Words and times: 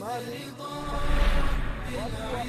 mali 0.00 0.52
watu 1.96 2.34
wa 2.34 2.44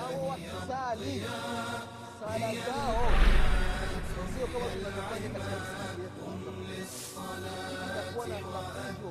au 0.00 0.28
wakisali 0.28 1.22
sala 2.20 2.54
zao 2.54 3.08
sio 4.36 4.46
kama 4.46 4.66
tunavyofanya 4.70 5.28
katika 5.30 5.56
misikiti 5.60 6.02
yetu 6.02 6.24
itakuwa 7.84 8.26
na 8.26 8.40
mafunzo 8.40 9.10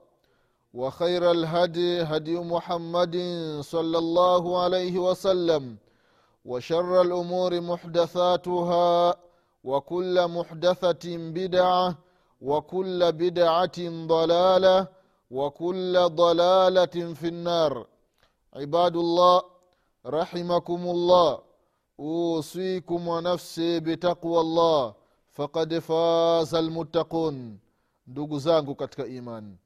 وخير 0.73 1.31
الهدي 1.31 2.01
هدي 2.01 2.35
محمد 2.39 3.15
صلى 3.61 3.97
الله 3.97 4.61
عليه 4.63 4.99
وسلم 4.99 5.77
وشر 6.45 7.01
الأمور 7.01 7.61
محدثاتها 7.61 9.15
وكل 9.63 10.27
محدثة 10.27 11.05
بدعة 11.37 11.95
وكل 12.41 13.11
بدعة 13.11 13.77
ضلالة 14.07 14.87
وكل 15.31 15.93
ضلالة 16.09 17.13
في 17.13 17.27
النار. 17.27 17.87
عباد 18.53 18.95
الله 18.95 19.41
رحمكم 20.05 20.81
الله 20.95 21.39
أوصيكم 21.99 23.07
ونفسي 23.07 23.79
بتقوى 23.79 24.39
الله 24.41 24.93
فقد 25.33 25.79
فاز 25.79 26.55
المتقون. 26.55 27.59
ndugu 28.07 28.39
zangu 28.39 28.75
imani 29.07 29.57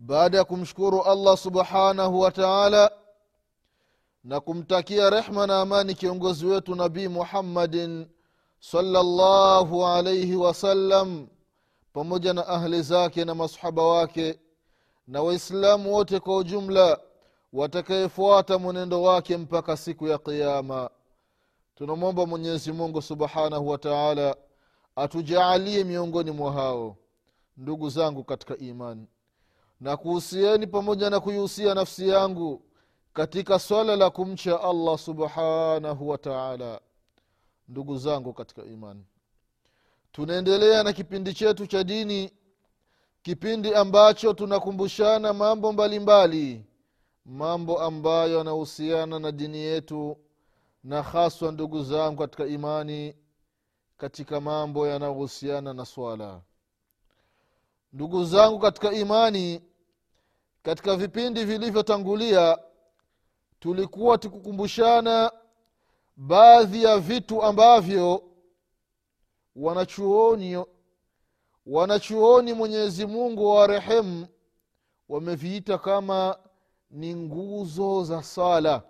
baada 0.00 0.38
ya 0.38 0.44
kumshukuru 0.44 1.02
allah 1.02 1.36
subhanahu 1.36 2.20
wa 2.20 2.30
taala 2.30 2.90
na 4.24 4.40
kumtakia 4.40 5.10
rehma 5.10 5.46
na 5.46 5.60
amani 5.60 5.94
kiongozi 5.94 6.46
wetu 6.46 6.74
nabii 6.74 7.08
muhammadin 7.08 8.06
salllahu 8.60 9.86
alaihi 9.86 10.36
wasallam 10.36 11.28
pamoja 11.92 12.32
na 12.32 12.46
ahli 12.46 12.82
zake 12.82 13.24
na 13.24 13.34
masahaba 13.34 13.82
wake 13.82 14.40
na 15.06 15.22
waislamu 15.22 15.94
wote 15.94 16.20
kwa 16.20 16.36
ujumla 16.36 17.00
watakayefuata 17.52 18.58
mwenendo 18.58 19.02
wake 19.02 19.36
mpaka 19.36 19.76
siku 19.76 20.06
ya 20.08 20.18
qiama 20.18 20.90
tunamwomba 21.74 22.26
mwenyezi 22.26 22.72
mungu 22.72 23.02
subhanahu 23.02 23.68
wa 23.68 23.78
taala 23.78 24.36
atujaalie 24.96 25.84
miongoni 25.84 26.30
mwa 26.30 26.52
hao. 26.52 26.96
Ndugu 27.56 27.90
zangu 27.90 28.24
katika 28.24 28.56
imani 28.56 29.06
na 29.80 29.96
kuhusieni 29.96 30.66
pamoja 30.66 31.10
na 31.10 31.20
kuihusia 31.20 31.74
nafsi 31.74 32.08
yangu 32.08 32.62
katika 33.12 33.58
swala 33.58 33.96
la 33.96 34.10
kumcha 34.10 34.62
allah 34.62 34.98
subhanahu 34.98 36.08
wa 36.08 36.18
taala 36.18 36.80
ndugu 37.68 37.98
zangu 37.98 38.32
katika 38.32 38.64
imani 38.64 39.04
tunaendelea 40.12 40.82
na 40.82 40.92
kipindi 40.92 41.34
chetu 41.34 41.66
cha 41.66 41.84
dini 41.84 42.30
kipindi 43.22 43.74
ambacho 43.74 44.32
tunakumbushana 44.32 45.32
mambo 45.32 45.72
mbalimbali 45.72 46.44
mbali. 46.54 46.64
mambo 47.24 47.82
ambayo 47.82 48.38
yanahusiana 48.38 49.18
na 49.18 49.32
dini 49.32 49.58
yetu 49.58 50.16
na 50.84 51.02
haswa 51.02 51.52
ndugu 51.52 51.82
zangu 51.82 52.18
katika 52.18 52.46
imani 52.46 53.14
katika 53.96 54.40
mambo 54.40 54.88
yanayohusiana 54.88 55.74
na 55.74 55.84
swala 55.84 56.40
ndugu 57.92 58.24
zangu 58.24 58.58
katika 58.58 58.92
imani 58.92 59.62
katika 60.62 60.96
vipindi 60.96 61.44
vilivyotangulia 61.44 62.58
tulikuwa 63.60 64.18
tukukumbushana 64.18 65.32
baadhi 66.16 66.82
ya 66.82 66.98
vitu 66.98 67.42
ambavyo 67.42 68.22
wanachuoni 69.56 70.64
wanachuoni 71.66 72.52
mwenyezi 72.52 73.06
mungu 73.06 73.50
wa 73.50 73.66
rehemu 73.66 74.26
wameviita 75.08 75.78
kama 75.78 76.38
ni 76.90 77.14
nguzo 77.14 78.04
za 78.04 78.22
sala. 78.22 78.82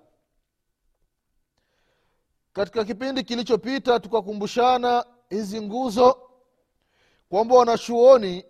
Katika 2.53 2.85
kipindi 2.85 3.23
kilichopita 3.25 4.01
tukakumbushana 4.01 5.05
hizi 5.29 5.61
nguzo 5.63 6.31
kwamba 7.29 7.55
wanachuoni 7.55 8.45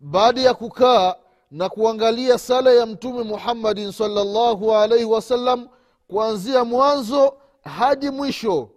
baada 0.00 0.40
ya 0.40 0.54
kukaa 0.54 1.14
na 1.50 1.68
kuangalia 1.68 2.38
sala 2.38 2.72
ya 2.72 2.86
mtume 2.86 3.22
muhammadin 3.22 3.92
salllahu 3.92 4.74
alaihi 4.74 5.04
wasallam 5.04 5.68
kuanzia 6.08 6.64
mwanzo 6.64 7.36
hadi 7.64 8.10
mwisho 8.10 8.70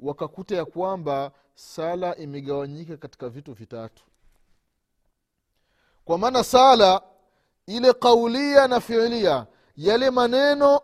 wakakuta 0.00 0.56
ya 0.56 0.64
kwamba 0.64 1.32
sala 1.54 2.16
imegawanyika 2.16 2.96
katika 2.96 3.28
vitu 3.28 3.52
vitatu. 3.52 4.04
Kwa 6.04 6.18
maana 6.18 6.44
sala 6.44 7.02
ile 7.66 7.92
kaulia 7.92 8.68
na 8.68 8.80
fiilia 8.80 9.46
yale 9.76 10.10
maneno 10.10 10.80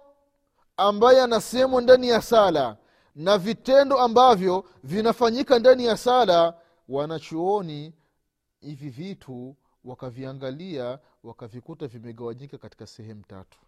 ambayo 0.77 1.19
yanasemwa 1.19 1.83
ndani 1.83 2.09
ya 2.09 2.23
sala 2.23 2.77
na 3.15 3.39
vitendo 3.39 3.99
ambavyo 3.99 4.65
vinafanyika 4.85 5.59
ndani 5.59 5.85
ya 5.85 5.97
sala 5.97 6.55
wanachuoni 6.89 7.93
hivi 8.61 8.89
vitu 8.89 9.57
wakaviangalia 9.85 10.99
wakavikuta 11.23 11.87
vimegawanyika 11.87 12.59
katika 12.59 12.87
sehemu 12.87 13.23
tatu. 13.25 13.59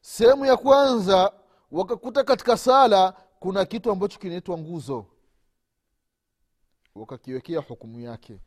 Sehemu 0.00 0.44
ya 0.44 0.56
kwanza 0.56 1.32
wakakuta 1.70 2.24
katika 2.24 2.56
sala 2.56 3.12
kuna 3.40 3.64
kitu 3.64 3.90
ambacho 3.90 4.18
kinaitwa 4.18 4.58
nguzo. 4.58 5.06
Wakakiwekea 6.94 7.60
hukumu 7.60 8.00
yake. 8.00 8.38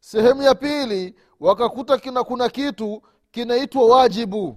Sehemu 0.00 0.42
ya 0.42 0.54
pili 0.54 1.14
wakakuta 1.40 1.98
kina 1.98 2.24
kuna 2.24 2.48
kitu 2.48 3.02
kinaitwa 3.30 3.86
wajibu. 3.88 4.56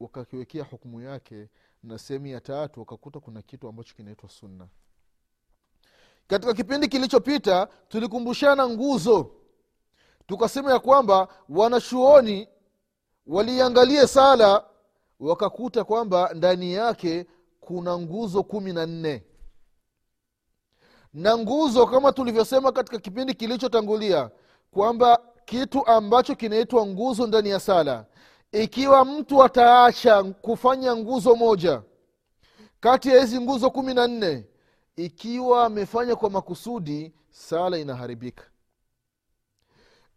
Wakakiwekea 0.00 0.64
hukumu 0.64 1.00
yake. 1.00 1.48
Na 1.82 1.98
sehemu 1.98 2.26
ya 2.26 2.40
tatu 2.40 2.80
wakakuta 2.80 3.20
kuna 3.20 3.42
kitu 3.42 3.68
ambacho 3.68 3.94
kinaitwa 3.94 4.28
sunna 4.30 4.68
katika 6.26 6.54
kipindi 6.54 6.88
kilichopita 6.88 7.68
tulikumbushana 7.88 8.68
nguzo. 8.68 9.30
Tukasema 10.26 10.72
ya 10.72 10.78
kwamba 10.78 11.28
wanachuoni 11.48 12.48
waliangalie 13.26 14.06
sala 14.06 14.64
wakakuta 15.20 15.84
kwamba 15.84 16.30
ndani 16.34 16.72
yake 16.74 17.26
kuna 17.60 17.98
nguzo 17.98 18.42
kumi 18.42 18.72
na 18.72 18.86
nne. 18.86 19.22
Na 21.14 21.38
nguzo 21.38 21.86
kama 21.86 22.12
tulivyosema 22.12 22.72
katika 22.72 22.98
kipindi 22.98 23.34
kilichotangulia 23.34 24.30
kwamba 24.70 25.18
kitu 25.44 25.86
ambacho 25.86 26.34
kinaitwa 26.34 26.86
nguzo 26.86 27.26
ndani 27.26 27.48
ya 27.48 27.60
sala. 27.60 28.06
Ikiwa 28.52 29.04
mtu 29.04 29.42
ataacha 29.44 30.22
kufanya 30.22 30.96
nguzo 30.96 31.34
moja 31.36 31.82
kati 32.80 33.08
ya 33.08 33.20
hizi 33.20 33.40
nguzo 33.40 33.70
kumi 33.70 33.94
na 33.94 34.06
nne 34.06 34.46
ikiwa 34.96 35.64
amefanya 35.66 36.16
kwa 36.16 36.30
makusudi 36.30 37.14
sala 37.30 37.78
inaharibika. 37.78 38.44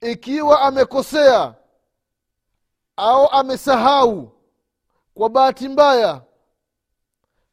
Ikiwa 0.01 0.61
amekosea 0.61 1.55
au 2.97 3.27
amesahau 3.31 4.31
kwa 5.13 5.29
bahati 5.29 5.69
mbaya 5.69 6.21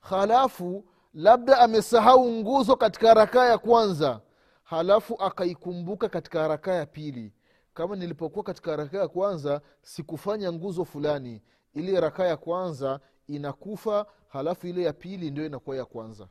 halafu 0.00 0.84
labda 1.14 1.58
amesahau 1.58 2.30
nguzo 2.32 2.76
katika 2.76 3.08
harakaa 3.08 3.44
ya 3.48 3.58
kwanza 3.58 4.20
halafu 4.64 5.22
akaikumbuka 5.22 6.08
katika 6.08 6.40
harakaa 6.42 6.72
ya 6.74 6.86
pili. 6.86 7.32
Kama 7.74 7.96
nilipokuwa 7.96 8.44
katika 8.44 8.70
harakaa 8.70 8.98
ya 8.98 9.08
kwanza 9.08 9.60
sikufanya 9.82 10.52
nguzo 10.52 10.84
fulani. 10.84 11.42
Ile 11.74 12.00
rakaa 12.00 12.24
ya 12.26 12.36
kwanza 12.36 13.00
inakufa 13.28 14.06
halafu 14.28 14.66
ile 14.66 14.82
ya 14.82 14.92
pili 14.92 15.30
ndio 15.30 15.46
inakuwa 15.46 15.76
ya 15.76 15.84
kwanza 15.84 16.28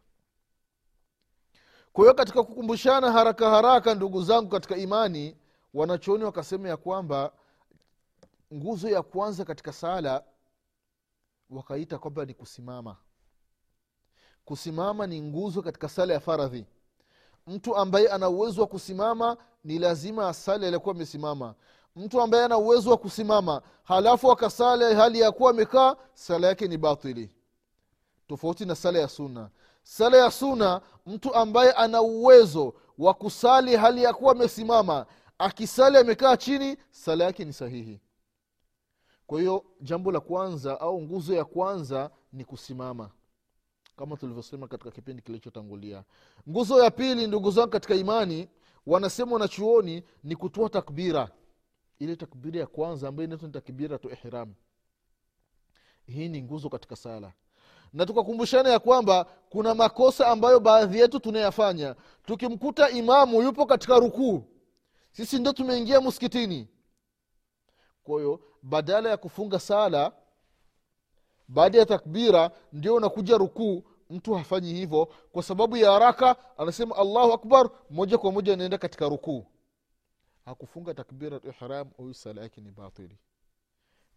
kwa 1.93 2.03
hiyo 2.03 2.13
katika 2.13 2.43
kukumbushana 2.43 3.11
haraka 3.11 3.49
haraka 3.49 3.95
ndugu 3.95 4.23
zangu 4.23 4.49
katika 4.49 4.77
imani 4.77 5.37
wanachooni 5.73 6.23
wakasema 6.23 6.69
ya 6.69 6.77
kwamba 6.77 7.31
nguzo 8.53 8.89
ya 8.89 9.01
kwanza 9.01 9.45
katika 9.45 9.73
sala 9.73 10.23
wakaita 11.49 11.97
kwamba 11.97 12.25
ni 12.25 12.33
kusimama. 12.33 12.95
Kusimama 14.45 15.07
ni 15.07 15.21
nguzo 15.21 15.61
katika 15.61 15.89
sala 15.89 16.13
ya 16.13 16.19
faradhi. 16.19 16.65
Mtu 17.47 17.75
ambaye 17.75 18.09
ana 18.09 18.29
uwezo 18.29 18.61
wa 18.61 18.67
kusimama 18.67 19.37
ni 19.63 19.79
lazima 19.79 20.27
asali 20.29 20.65
aliyokuwa 20.65 20.95
amesimama. 20.95 21.55
Mtu 21.95 22.21
ambaye 22.21 22.43
ana 22.45 22.57
uwezo 22.57 22.91
wa 22.91 22.97
kusimama 22.97 23.61
halafu 23.83 24.31
akasali 24.31 24.95
hali 24.95 25.19
ya 25.19 25.31
kuwa 25.31 25.49
amekaa 25.51 25.95
sala 26.13 26.47
yake 26.47 26.67
ni 26.67 26.77
batili. 26.77 27.29
Tofauti 28.27 28.65
na 28.65 28.75
sala 28.75 28.99
ya 28.99 29.07
suna 29.07 29.49
sala 29.83 30.17
ya 30.17 30.31
suna 30.31 30.81
mtu 31.05 31.33
ambaye 31.35 31.71
ana 31.71 32.01
uwezo 32.01 32.73
wa 32.97 33.13
kusali 33.13 33.75
hali 33.75 34.03
ya 34.03 34.13
kuwa 34.13 34.31
amesimama 34.31 35.05
akisali 35.37 35.97
amekaa 35.97 36.37
chini 36.37 36.77
sala 36.91 37.23
yake 37.23 37.45
ni 37.45 37.53
sahihi. 37.53 37.99
Kwa 39.27 39.39
hiyo 39.39 39.65
jambo 39.81 40.11
la 40.11 40.19
kwanza 40.19 40.81
au 40.81 41.01
nguzo 41.01 41.33
ya 41.33 41.45
kwanza 41.45 42.11
ni 42.33 42.45
kusimama. 42.45 43.09
Kama 43.97 44.17
tulivyosema 44.17 44.67
katika 44.67 44.91
kipindi 44.91 45.21
kilichotangulia. 45.21 46.03
Nguzo 46.49 46.83
ya 46.83 46.91
pili 46.91 47.27
ndugu 47.27 47.51
zangu 47.51 47.69
katika 47.69 47.95
imani 47.95 48.49
wanasema 48.85 49.31
wanachuoni 49.33 50.03
ni 50.23 50.35
kutoa 50.35 50.69
takbira. 50.69 51.29
Ile 51.99 52.15
takbira 52.15 52.59
ya 52.59 52.67
kwanza 52.67 53.07
ambayo 53.07 53.25
inaitwa 53.27 53.47
ni 53.47 53.53
takbiratu 53.53 54.09
ihram. 54.09 54.53
Hii 56.05 56.29
ni 56.29 56.41
nguzo 56.41 56.69
katika 56.69 56.95
sala 56.95 57.33
na 57.93 58.05
tukakumbushana 58.05 58.69
ya 58.69 58.79
kwamba 58.79 59.25
kuna 59.49 59.75
makosa 59.75 60.27
ambayo 60.27 60.59
baadhi 60.59 60.99
yetu 60.99 61.19
tunayafanya. 61.19 61.95
Tukimkuta 62.25 62.89
imamu 62.89 63.41
yupo 63.41 63.65
katika 63.65 63.99
rukuu 63.99 64.43
sisi 65.11 65.39
ndo 65.39 65.53
tumeingia 65.53 66.01
msikitini. 66.01 66.67
Kwa 68.03 68.39
badala 68.63 69.09
ya 69.09 69.17
kufunga 69.17 69.59
sala 69.59 70.11
baada 71.47 71.77
ya 71.77 71.85
takbira 71.85 72.51
ndio 72.73 72.95
unakuja 72.95 73.37
rukuu. 73.37 73.83
Mtu 74.09 74.33
hafanyi 74.33 74.73
hivyo 74.73 75.05
kwa 75.31 75.43
sababu 75.43 75.77
ya 75.77 75.91
haraka 75.91 76.35
anasema 76.57 76.95
allahu 76.95 77.33
akbar 77.33 77.69
moja 77.89 78.17
kwa 78.17 78.31
moja 78.31 78.53
anaenda 78.53 78.77
katika 78.77 79.09
rukuu. 79.09 79.45
Hakufunga 80.45 80.93
takbira 80.93 81.39
ihram 81.43 81.89
huyu 81.97 82.13
sala 82.13 82.41
yake 82.41 82.61
ni 82.61 82.71
batili 82.71 83.17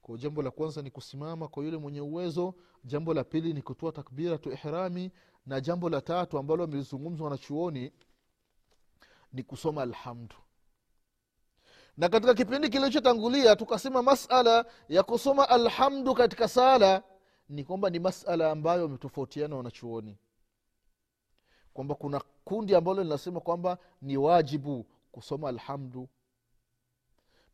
kwa 0.06 0.18
jambo 0.18 0.42
la 0.42 0.50
kwanza 0.50 0.82
ni 0.82 0.90
kusimama 0.90 1.48
kwa 1.48 1.64
yule 1.64 1.76
mwenye 1.76 2.00
uwezo 2.00 2.54
jambo 2.84 3.14
la 3.14 3.24
pili 3.24 3.52
ni 3.52 3.62
kutoa 3.62 3.92
takbiratu 3.92 4.52
ihrami 4.52 5.12
na 5.46 5.60
jambo 5.60 5.88
la 5.90 6.00
tatu 6.00 6.38
ambalo 6.38 6.64
amelizungumzwa 6.64 7.30
na 7.30 7.38
chuoni 7.38 7.92
ni 9.32 9.42
kusoma 9.42 9.82
alhamdu. 9.82 10.36
Na 11.96 12.08
katika 12.08 12.34
kipindi 12.34 12.68
kilichotangulia 12.68 13.56
tukasema 13.56 14.02
masala 14.02 14.64
ya 14.88 15.02
kusoma 15.02 15.48
alhamdu 15.48 16.14
katika 16.14 16.48
sala 16.48 17.02
ni 17.48 17.64
kwamba 17.64 17.90
ni 17.90 17.98
masala 17.98 18.50
ambayo 18.50 18.82
wametofautiana 18.82 19.56
wanachuoni. 19.56 20.18
Kwamba 21.74 21.94
kuna 21.94 22.20
kundi 22.44 22.74
ambalo 22.74 23.02
linasema 23.02 23.40
kwamba 23.40 23.78
ni 24.02 24.16
wajibu 24.16 24.86
kusoma 25.12 25.48
alhamdu 25.48 26.08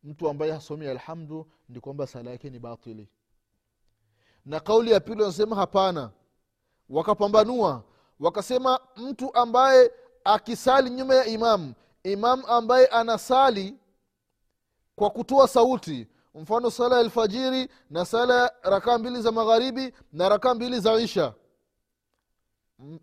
mtu 0.05 0.29
ambaye 0.29 0.53
hasomi 0.53 0.87
alhamdu 0.87 1.47
ni 1.69 1.81
kwamba 1.81 2.07
sala 2.07 2.31
yake 2.31 2.51
ni 2.51 2.59
batili. 2.59 3.09
Na 4.45 4.61
kauli 4.61 4.91
ya 4.91 5.01
pili 5.01 5.21
wanasema 5.23 5.57
hapana. 5.57 6.11
Wakapambanua 6.89 7.83
wakasema 8.21 8.81
mtu 8.97 9.35
ambaye 9.35 9.91
akisali 10.25 10.91
nyuma 10.91 11.15
ya 11.15 11.27
imamu 11.27 11.75
imamu 12.03 12.47
ambaye 12.47 12.87
anasali 12.87 13.75
kwa 14.97 15.11
kutoa 15.11 15.49
sauti 15.49 16.09
mfano 16.35 16.71
sala 16.71 16.95
ya 16.95 17.01
alfajiri 17.01 17.69
na 17.91 18.05
sala 18.05 18.35
ya 18.43 18.53
rakaa 18.63 18.99
mbili 18.99 19.23
za 19.23 19.33
magharibi 19.33 19.93
na 20.13 20.29
rakaa 20.29 20.55
mbili 20.55 20.81
za 20.81 20.95
isha. 21.01 21.35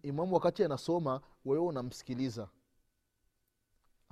Imamu 0.03 0.33
wakati 0.33 0.63
anasoma 0.63 1.21
wewe 1.45 1.65
unamsikiliza 1.65 2.47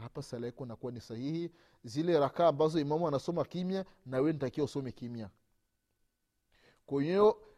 hapa 0.02 0.22
sala 0.24 0.46
yako 0.46 0.66
inakuwa 0.66 0.92
ni 0.92 1.02
sahihi. 1.02 1.52
Zile 1.84 2.20
rakaa 2.20 2.48
ambazo 2.48 2.80
imamu 2.80 3.08
anasoma 3.08 3.46
kimya 3.46 3.86
na 4.06 4.18
wewe 4.18 4.34
nitakiwa 4.34 4.66
usome 4.66 4.92
kimya. 4.92 5.30
Kwa 6.86 7.04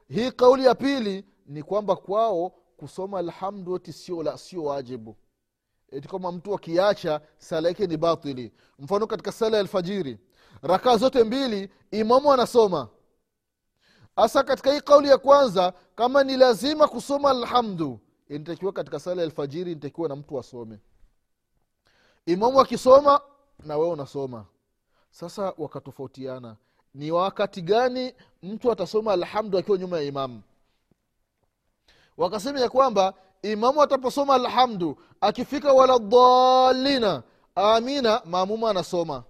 hii 0.07 0.31
kauli 0.31 0.65
ya 0.65 0.75
pili 0.75 1.25
ni 1.45 1.63
kwamba 1.63 1.95
kwao 1.95 2.50
kusoma 2.77 3.19
alhamdu 3.19 3.75
eti 3.75 3.94
sio 3.94 4.24
la 4.24 4.38
sio 4.38 4.63
wajibu. 4.63 5.15
Eti 5.91 6.07
kama 6.07 6.31
mtu 6.31 6.53
akiacha 6.56 7.21
sala 7.38 7.68
yake 7.68 7.88
ni 7.88 7.97
batili. 7.97 8.53
Mfano 8.80 9.07
katika 9.07 9.31
sala 9.31 9.57
ya 9.57 9.62
alfajiri 9.62 10.18
rakaa 10.62 10.97
zote 10.97 11.24
mbili 11.24 11.69
imamu 11.91 12.33
anasoma. 12.33 12.89
Hasa 14.15 14.43
katika 14.43 14.74
hii 14.74 14.81
kauli 14.81 15.08
ya 15.08 15.17
kwanza 15.17 15.74
kama 15.96 16.24
ni 16.24 16.38
lazima 16.38 16.88
kusoma 16.88 17.29
alhamdu 17.29 18.00
inatakiwa 18.29 18.74
katika 18.74 19.00
sala 19.00 19.22
ya 19.22 19.25
alfajiri 19.27 19.72
inatakiwa 19.72 20.10
na 20.10 20.15
mtu 20.15 20.39
asome 20.39 20.79
imamu 22.33 22.62
akisoma 22.62 23.21
na 23.65 23.77
wewe 23.77 23.89
unasoma. 23.91 24.45
Sasa 25.12 25.53
wakatofautiana. 25.57 26.55
Ni 26.93 27.12
wakati 27.12 27.62
gani 27.62 28.13
mtu 28.43 28.71
atasoma 28.71 29.13
alhamdu 29.13 29.57
akiwa 29.57 29.77
nyuma 29.77 29.98
ya 29.98 30.03
imamu? 30.03 30.41
Wakasema 32.17 32.59
ya 32.59 32.69
kwamba 32.69 33.13
imamu 33.41 33.81
ataposoma 33.81 34.33
alhamdu 34.36 34.98
akifika 35.21 35.74
waladhalina 35.74 37.24
amina 37.55 38.21
maamuma 38.25 38.69
anasoma. 38.69 39.24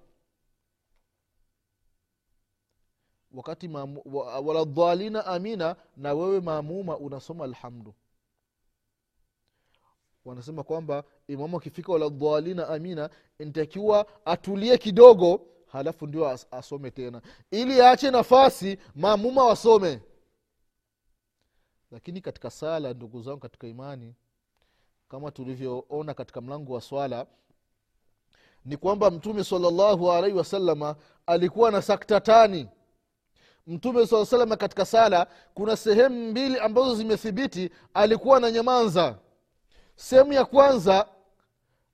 Wakati 3.31 3.67
maamu- 3.67 4.01
wa- 4.05 4.39
waladhalina 4.39 5.25
amina 5.25 5.75
na 5.97 6.13
wewe 6.13 6.39
maamuma 6.41 6.97
unasoma 6.97 7.43
alhamdu 7.43 7.93
wanasema 10.29 10.63
kwamba 10.63 11.03
imamu 11.27 11.57
akifika 11.57 11.91
waladhalina 11.91 12.67
amina 12.67 13.09
ntakiwa 13.39 14.05
atulie 14.25 14.77
kidogo 14.77 15.41
halafu 15.71 16.07
ndio 16.07 16.25
as- 16.29 16.45
asome 16.51 16.91
tena. 16.91 17.21
Ili 17.51 17.81
aache 17.81 18.11
nafasi 18.11 18.77
maamuma 18.95 19.45
wasome. 19.45 19.99
Lakini 21.91 22.21
katika 22.21 22.49
sala 22.49 22.93
ndugu 22.93 23.21
zangu 23.21 23.39
katika 23.39 23.67
imani 23.67 24.15
kama 25.09 25.31
tulivyoona 25.31 26.13
katika 26.13 26.41
mlango 26.41 26.73
wa 26.73 26.81
swala 26.81 27.25
ni 28.65 28.77
kwamba 28.77 29.11
mtume 29.11 29.43
salllahu 29.43 30.11
alaihi 30.11 30.37
wasalama 30.37 30.95
alikuwa 31.25 31.71
na 31.71 31.81
saktatani 31.81 32.67
mtume 33.67 34.07
saa 34.07 34.25
salama 34.25 34.57
katika 34.57 34.85
sala 34.85 35.27
kuna 35.53 35.75
sehemu 35.77 36.31
mbili 36.31 36.59
ambazo 36.59 36.95
zimethibiti 36.95 37.69
alikuwa 37.93 38.39
na 38.39 38.51
nyamanza 38.51 39.17
sehemu 39.99 40.33
ya 40.33 40.45
kwanza 40.45 41.07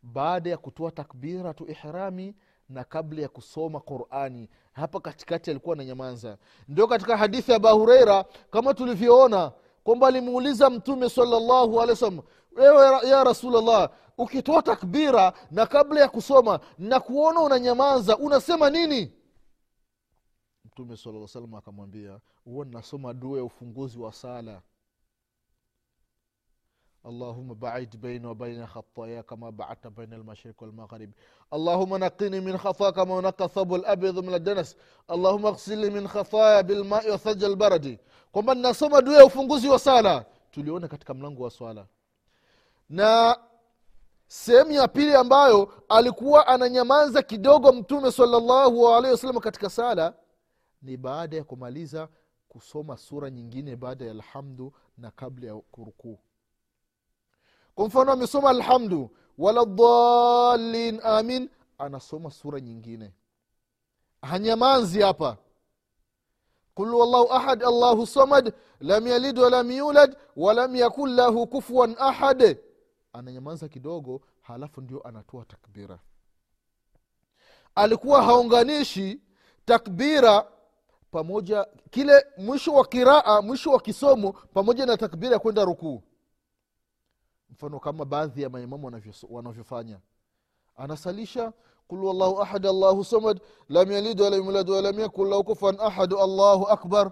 baada 0.04 0.50
ya 0.50 0.58
kutoa 0.58 0.92
takbiratu 0.92 1.68
ihrami 1.72 2.36
na 2.70 2.84
kabla 2.84 3.22
ya 3.22 3.30
kusoma 3.30 3.80
qurani. 3.80 4.50
Hapa 4.74 5.00
katikati 5.00 5.52
alikuwa 5.52 5.76
na 5.76 5.86
nyamanza 5.86 6.38
ndio 6.68 6.88
katika 6.88 7.18
hadithi 7.18 7.52
ya 7.52 7.58
abahureira 7.58 8.26
kama 8.52 8.74
tulivyoona 8.74 9.52
kwamba 9.84 10.08
alimuuliza 10.08 10.70
mtume 10.70 11.10
salllahu 11.10 11.82
alehi 11.82 11.90
wasalam 11.90 12.20
ewe 12.58 13.10
ya 13.10 13.24
rasulllah 13.24 13.90
ukitoa 14.18 14.62
takbira 14.62 15.34
na 15.52 15.66
kabla 15.66 16.00
ya 16.02 16.10
kusoma 16.10 16.60
na 16.78 17.00
kuona 17.00 17.42
unanyamaza 17.42 18.18
unasema 18.18 18.70
nini? 18.70 19.12
Mtume 20.66 20.98
sala 20.98 21.28
salam 21.28 21.56
akamwambia 21.56 22.20
huwa 22.44 22.66
nasoma 22.66 23.14
dua 23.14 23.38
ya 23.38 23.44
ufunguzi 23.44 24.00
wa 24.00 24.14
sala 24.14 24.62
اللهم 27.07 27.55
بعد 27.55 27.97
بيني 27.97 28.27
وبين 28.27 28.67
خطايا 28.67 29.21
كما 29.21 29.51
بعدت 29.51 29.87
بين 29.87 30.13
المشرق 30.15 30.63
والمغرب 30.63 31.11
اللهم 31.53 31.97
نقني 31.97 32.41
من 32.41 32.59
خطايا 32.59 32.91
كما 32.91 33.19
ينقى 33.19 33.45
الثوب 33.45 33.75
الابيض 33.75 34.19
من 34.19 34.35
الدنس 34.35 34.77
اللهم 35.11 35.47
اغسلني 35.47 35.91
من 35.91 36.09
خطايا 36.09 36.61
بالماء 36.61 37.15
وثلج 37.15 37.45
البرد 37.45 37.99
kwamba 38.33 38.55
nasoma 38.55 39.03
dua 39.03 39.17
ya 39.17 39.25
ufunguzi 39.25 39.69
wa 39.69 39.79
sala 39.79 40.25
tuliona 40.51 40.89
katika 40.89 41.15
mlango 41.15 41.43
wa 41.43 41.51
swala 41.51 41.87
na 42.89 43.39
sehemu 44.27 44.71
ya 44.73 44.89
pili 44.89 45.15
ambayo 45.15 45.73
alikuwa 45.89 46.47
ananyamaza 46.47 47.23
kidogo 47.23 47.73
mtume 47.73 48.13
salallahu 48.13 48.89
alaihi 48.89 49.11
wasallam 49.13 49.39
katika 49.41 49.71
sala 49.71 50.15
ni 50.83 50.97
baada 50.97 51.37
ya 51.37 51.45
kumaliza 51.45 52.09
kusoma 52.49 52.97
sura 52.97 53.31
nyingine 53.31 53.77
baada 53.77 54.05
ya 54.05 54.11
alhamdu 54.11 54.73
na 54.99 55.11
kabla 55.11 55.47
ya 55.47 55.55
kurukuu 55.55 56.19
kwa 57.76 57.88
mfano 57.88 58.12
amesoma 58.12 58.50
alhamdu 58.50 59.10
wala 59.38 59.62
amin 61.04 61.50
anasoma 61.78 62.32
sura 62.32 62.60
nyingine. 62.60 63.14
Hanyamanzi 64.22 65.02
hapa. 65.02 65.38
Qul 66.76 66.94
wallahu 66.96 67.34
ahad 67.34 67.64
allahu 67.64 68.08
samad 68.08 68.54
lam 68.80 69.08
yalid 69.08 69.40
walam 69.40 69.72
yulad 69.72 70.18
walam 70.36 70.76
yakun 70.76 71.16
lahu 71.16 71.48
kufuan 71.48 71.96
ahad. 72.00 72.58
Ananyamaza 73.14 73.68
kidogo 73.70 74.22
halafu 74.42 74.82
ndio 74.82 75.08
anatoa 75.08 75.46
takbira. 75.46 76.00
Alikuwa 77.76 78.24
haunganishi 78.24 79.22
takbira 79.66 80.48
pamoja 81.12 81.68
kile 81.90 82.26
mwisho 82.38 82.74
wa 82.74 82.88
kiraa 82.88 83.42
mwisho 83.42 83.72
wa 83.72 83.80
kisomo 83.80 84.32
pamoja 84.32 84.86
na 84.86 84.98
takbira 84.98 85.34
ya 85.34 85.40
kwenda 85.40 85.66
rukuu 85.66 86.04
mfano 87.50 87.80
kama 87.80 88.06
baadhi 88.06 88.42
ya 88.42 88.50
maimamu 88.50 89.02
wanavyofanya. 89.30 90.00
Anasalisha 90.76 91.54
kulu 91.88 92.08
wallahu 92.08 92.42
ahad 92.42 92.66
allahu 92.68 93.04
samad 93.04 93.42
lam 93.70 93.92
yalid 93.92 94.22
walam 94.22 94.46
yulad 94.46 94.70
walam 94.70 95.00
yakun 95.00 95.30
lahu 95.30 95.44
kufan 95.44 95.80
ahad 95.80 96.14
allahu 96.14 96.68
akbar. 96.68 97.12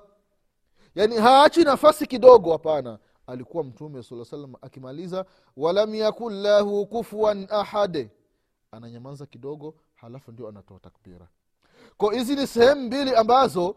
Yani 0.95 1.15
haachi 1.15 1.63
nafasi 1.63 2.07
kidogo 2.07 2.51
hapana. 2.51 2.99
Alikuwa 3.27 3.63
mtume 3.63 4.03
saa 4.03 4.25
salam 4.25 4.53
akimaliza 4.61 5.25
walam 5.57 5.95
yakun 5.95 6.33
lahu 6.33 6.85
kufuan 6.85 7.47
ahad. 7.49 8.09
Ananyamaza 8.71 9.25
kidogo 9.25 9.75
halafu 9.95 10.31
ndio 10.31 10.47
anatoa 10.47 10.79
takbira. 10.79 11.27
Ko 11.97 12.09
hizi 12.09 12.35
ni 12.35 12.47
sehemu 12.47 12.81
mbili 12.81 13.15
ambazo 13.15 13.75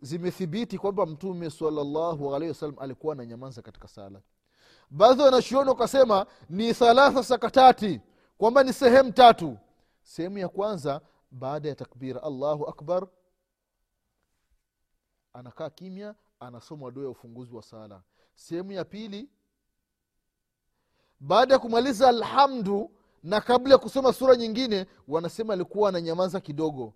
zimethibiti 0.00 0.78
kwamba 0.78 1.06
mtume 1.06 1.50
salallahu 1.50 2.34
alaihi 2.34 2.48
wasallam 2.48 2.78
alikuwa 2.78 3.12
ananyamaza 3.12 3.62
katika 3.62 3.88
sala 3.88 4.20
baadhi 4.90 5.22
wanachuoni 5.22 5.68
wakasema 5.68 6.26
ni 6.48 6.74
thalatha 6.74 7.22
sakatati 7.24 8.00
kwamba 8.38 8.62
ni 8.64 8.72
sehemu 8.72 9.12
tatu. 9.12 9.58
Sehemu 10.02 10.38
ya 10.38 10.48
kwanza 10.48 11.00
baada 11.30 11.68
ya 11.68 11.74
takbira 11.74 12.22
allahu 12.22 12.66
akbar. 12.68 13.06
Anakaa 15.32 15.70
kimya 15.70 16.14
anasoma 16.40 16.90
dua 16.90 17.04
ya 17.04 17.10
ufunguzi 17.10 17.54
wa 17.56 17.62
sala. 17.62 18.02
Sehemu 18.34 18.72
ya 18.72 18.84
pili 18.84 19.28
baada 21.20 21.54
ya 21.54 21.60
kumaliza 21.60 22.08
alhamdu 22.08 22.90
na 23.22 23.40
kabla 23.40 23.72
ya 23.74 23.78
kusoma 23.78 24.12
sura 24.12 24.36
nyingine 24.36 24.86
wanasema 25.08 25.52
alikuwa 25.52 25.88
ananyamaza 25.88 26.40
kidogo. 26.40 26.94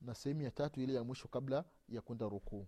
Na 0.00 0.14
sehemu 0.14 0.42
ya 0.42 0.50
tatu 0.50 0.80
ile 0.80 0.94
ya 0.94 1.04
mwisho 1.04 1.28
kabla 1.28 1.64
ya 1.88 2.00
kwenda 2.00 2.28
rukuu. 2.28 2.66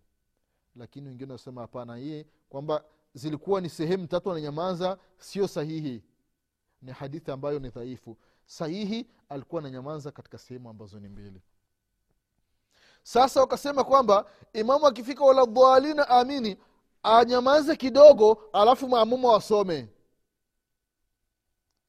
Lakini 0.77 1.09
wengine 1.09 1.33
wanasema 1.33 1.61
hapana 1.61 1.97
hii 1.97 2.25
kwamba 2.49 2.85
zilikuwa 3.17 3.61
ni 3.61 3.69
sehemu 3.69 4.07
tatu 4.07 4.31
ananyamaza 4.31 4.99
sio 5.19 5.49
sahihi. 5.49 6.03
Ni 6.83 6.93
hadithi 6.93 7.31
ambayo 7.31 7.59
ni 7.59 7.69
dhaifu. 7.71 8.17
Sahihi 8.47 9.07
alikuwa 9.29 9.61
ananyamaza 9.63 10.11
katika 10.13 10.39
sehemu 10.39 10.69
ambazo 10.71 11.01
ni 11.01 11.09
mbili. 11.09 11.43
Sasa 13.03 13.41
wakasema 13.41 13.85
kwamba 13.85 14.31
imamu 14.53 14.87
akifika 14.87 15.25
waladhalina 15.25 16.09
amini 16.09 16.57
anyamaze 17.03 17.77
kidogo 17.77 18.43
alafu 18.53 18.89
maamuma 18.89 19.29
wasome. 19.33 19.89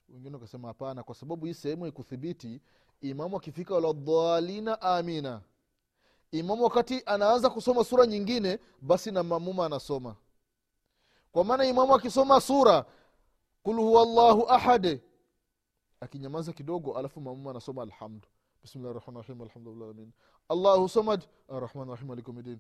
Wengine 0.10 0.36
wakasema 0.36 0.68
hapana 0.68 1.04
kwa 1.04 1.16
sababu 1.16 1.46
hii 1.46 1.54
sehemu 1.54 1.88
ikuthibiti 1.88 2.62
imamu 3.02 3.38
akifika 3.38 3.74
waladhalina 3.76 4.82
amina. 4.82 5.42
Imamu 6.32 6.64
wakati 6.64 7.04
anaanza 7.06 7.50
kusoma 7.50 7.84
sura 7.84 8.06
nyingine 8.06 8.60
basi 8.82 9.12
na 9.12 9.24
maamuma 9.24 9.66
anasoma 9.66 10.16
kwa 11.38 11.46
maana 11.46 11.66
imamu 11.66 11.96
akisoma 11.96 12.42
sura 12.42 12.86
kul 13.64 13.76
huwa 13.76 14.06
llahu 14.06 14.50
ahad 14.50 15.02
akinyamaza 16.00 16.54
kidogo 16.54 16.98
alafu 16.98 17.22
maamuma 17.22 17.52
anasoma 17.52 17.82
alhamdu. 17.82 18.28
Bismillahi 18.62 19.00
rahmani 19.00 20.12
allahu 20.50 20.90
samad 20.90 21.26
arrahmani 21.50 21.92
rahim 21.92 22.08
malikumidin 22.08 22.60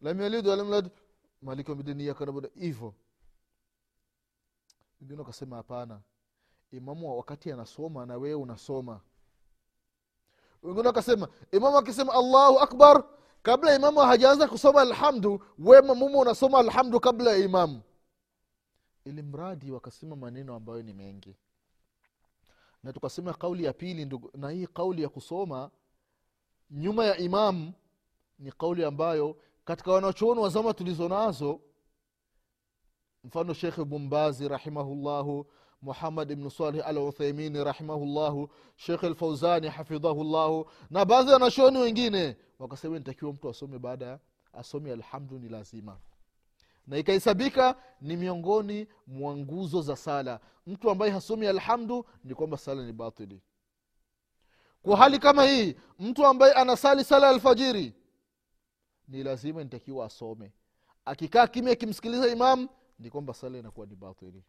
lam 0.00 0.20
yalid 0.20 0.46
walam 0.46 0.66
yulad 0.66 0.90
wengine 5.00 5.18
wakasema 5.18 5.56
hapana 5.56 6.00
imamu 6.72 7.16
wakati 7.18 7.52
anasoma 7.52 8.06
na 8.06 8.16
wewe 8.16 8.34
unasoma. 8.34 9.00
Wengine 10.62 10.86
wakasema 10.86 11.28
imamu 11.52 11.78
akisema 11.78 12.12
allahu 12.14 12.58
akbar 12.58 13.04
kabla 13.42 13.74
imamu 13.74 14.00
hajaanza 14.00 14.48
kusoma 14.48 14.80
alhamdu 14.80 15.42
we 15.58 15.80
mamumu 15.82 16.18
unasoma 16.20 16.58
alhamdu 16.58 17.00
kabla 17.00 17.30
ya 17.30 17.36
imamu 17.36 17.82
ili 19.10 19.22
mradi 19.22 19.70
wakasema 19.70 20.16
maneno 20.16 20.54
ambayo 20.54 20.82
ni 20.82 20.92
mengi. 20.92 21.36
Na 22.82 22.92
tukasema 22.92 23.34
kauli 23.34 23.64
ya 23.64 23.72
pili 23.72 24.04
ndugu, 24.04 24.30
na 24.34 24.50
hii 24.50 24.66
kauli 24.66 25.02
ya 25.02 25.08
kusoma 25.08 25.70
nyuma 26.70 27.04
ya 27.04 27.16
imamu 27.18 27.72
ni 28.38 28.52
kauli 28.52 28.84
ambayo 28.84 29.36
katika 29.64 29.92
wanachuoni 29.92 30.40
wa 30.40 30.48
zama 30.48 30.74
tulizo 30.74 31.08
nazo 31.08 31.60
mfano 33.24 33.54
shekh 33.54 33.80
bumbazi 33.80 34.48
rahimahullahu 34.48 35.46
muhamad 35.82 36.30
ibnu 36.30 36.50
salih 36.50 36.86
al 36.86 36.98
uthaimini 36.98 37.64
rahimahullahu 37.64 38.50
shekh 38.76 39.02
lfauzani 39.02 39.68
hafidhahullahu 39.68 40.70
na 40.90 41.04
baadhi 41.04 41.28
ya 41.28 41.34
wanachuoni 41.34 41.78
wengine 41.78 42.36
wakasema 42.58 42.98
nitakiwa 42.98 43.32
mtu 43.32 43.48
asome 43.48 43.78
baada 43.78 44.18
asome 44.52 44.92
alhamdu 44.92 45.38
ni 45.38 45.48
lazima 45.48 45.98
na 46.90 46.98
ikahesabika 46.98 47.76
ni 48.00 48.16
miongoni 48.16 48.86
mwa 49.06 49.36
nguzo 49.36 49.82
za 49.82 49.96
sala. 49.96 50.40
Mtu 50.66 50.90
ambaye 50.90 51.12
hasomi 51.12 51.46
alhamdu 51.46 52.06
ni 52.24 52.34
kwamba 52.34 52.58
sala 52.58 52.82
ni 52.86 52.92
batili. 52.92 53.40
Kwa 54.82 54.96
hali 54.96 55.18
kama 55.18 55.44
hii 55.44 55.76
mtu 55.98 56.26
ambaye 56.26 56.52
anasali 56.52 57.04
sala 57.04 57.26
ya 57.26 57.32
alfajiri 57.32 57.94
ni 59.08 59.22
lazima 59.22 59.62
nitakiwa 59.64 60.06
asome. 60.06 60.52
Akikaa 61.04 61.46
kimya 61.46 61.72
akimsikiliza 61.72 62.28
imam 62.28 62.68
ni 62.98 63.10
kwamba 63.10 63.34
sala 63.34 63.58
inakuwa 63.58 63.86
ni 63.86 63.96
batili. 63.96 64.44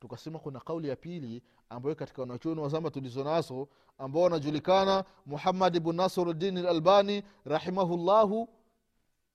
Tukasema 0.00 0.38
kuna 0.38 0.60
kauli 0.60 0.88
ya 0.88 0.96
pili 0.96 1.42
ambayo 1.68 1.94
katika 1.94 2.22
wanachuoni 2.22 2.60
wa 2.60 2.68
zama 2.68 2.90
tulizo 2.90 3.68
ambao 3.98 4.22
wanajulikana 4.22 5.04
muhammad 5.26 5.80
bnu 5.80 5.92
nasiruddin 5.92 6.66
albani 6.66 7.22
rahimahullahu 7.44 8.48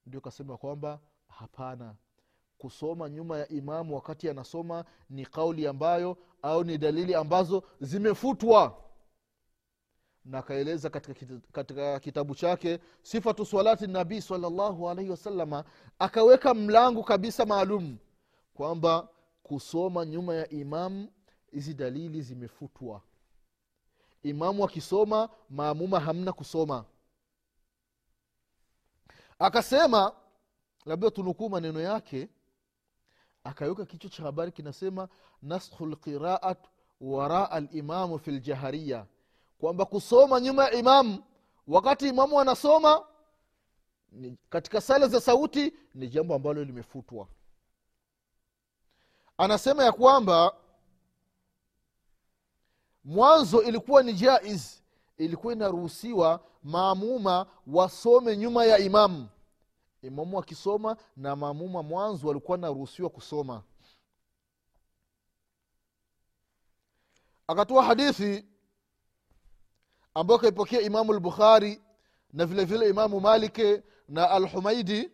ndio 0.06 0.22
kasema 0.22 0.58
kwamba 0.58 1.00
hapana 1.28 1.96
kusoma 2.58 3.10
nyuma 3.10 3.38
ya 3.38 3.48
imamu 3.48 3.96
wakati 3.96 4.30
anasoma 4.30 4.86
ni 5.10 5.26
kauli 5.26 5.68
ambayo 5.68 6.18
au 6.42 6.64
ni 6.64 6.78
dalili 6.78 7.16
ambazo 7.16 7.64
zimefutwa. 7.82 8.84
Na 10.26 10.38
akaeleza 10.38 10.90
katika, 10.90 11.26
katika 11.52 12.00
kitabu 12.00 12.36
chake 12.36 12.80
sifatu 13.02 13.46
swalati 13.46 13.88
nabii 13.88 14.22
salllahu 14.22 14.90
alaihi 14.90 15.12
wasalama 15.12 15.64
akaweka 16.00 16.54
mlango 16.54 17.04
kabisa 17.04 17.46
maalum 17.46 17.98
kwamba 18.54 19.10
kusoma 19.44 20.06
nyuma 20.06 20.36
ya 20.36 20.50
imamu 20.50 21.12
hizi 21.52 21.74
dalili 21.74 22.22
zimefutwa. 22.22 23.02
Imamu 24.24 24.66
akisoma 24.66 25.30
maamuma 25.50 26.00
hamna 26.00 26.34
kusoma. 26.34 26.86
Akasema 29.40 30.16
labda 30.86 31.12
tunukuu 31.12 31.50
maneno 31.50 31.82
yake 31.82 32.30
akaweka 33.48 33.86
kichwa 33.86 34.10
cha 34.10 34.24
habari 34.24 34.52
kinasema 34.52 35.08
naskhu 35.42 35.86
lqiraat 35.86 36.58
waraa 37.02 37.60
limamu 37.60 38.20
fi 38.20 38.32
ljahariya 38.32 39.06
kwamba 39.60 39.86
kusoma 39.86 40.40
nyuma 40.40 40.64
ya 40.64 40.72
imamu 40.72 41.24
wakati 41.68 42.08
imamu 42.08 42.40
anasoma 42.42 43.06
katika 44.50 44.82
sala 44.82 45.08
za 45.08 45.22
sauti 45.22 45.74
ni 45.96 46.08
jambo 46.08 46.36
ambalo 46.36 46.64
limefutwa. 46.64 47.28
Anasema 49.38 49.84
ya 49.84 49.92
kwamba 49.92 50.54
mwanzo 53.04 53.62
ilikuwa 53.64 54.04
ni 54.04 54.14
jaiz 54.14 54.80
ilikuwa 55.18 55.54
inaruhusiwa 55.54 56.40
maamuma 56.64 57.46
wasome 57.68 58.38
nyuma 58.38 58.66
ya 58.66 58.78
imamu 58.78 59.28
imamu 60.02 60.40
akisoma 60.40 60.98
na 61.18 61.36
maamuma 61.36 61.84
mwanzo 61.84 62.28
walikuwa 62.28 62.58
naruhusiwa 62.58 63.10
kusoma. 63.10 63.64
Akatoa 67.48 67.84
hadithi 67.84 68.46
ambayo 70.14 70.40
kaipokea 70.40 70.82
imamu 70.82 71.14
lbukhari 71.14 71.82
na 72.34 72.46
vile 72.46 72.66
vile 72.66 72.90
imamu 72.90 73.20
malike 73.20 73.84
na 74.08 74.30
alhumaidi 74.32 75.12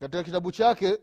katika 0.00 0.24
kitabu 0.24 0.52
chake. 0.52 0.98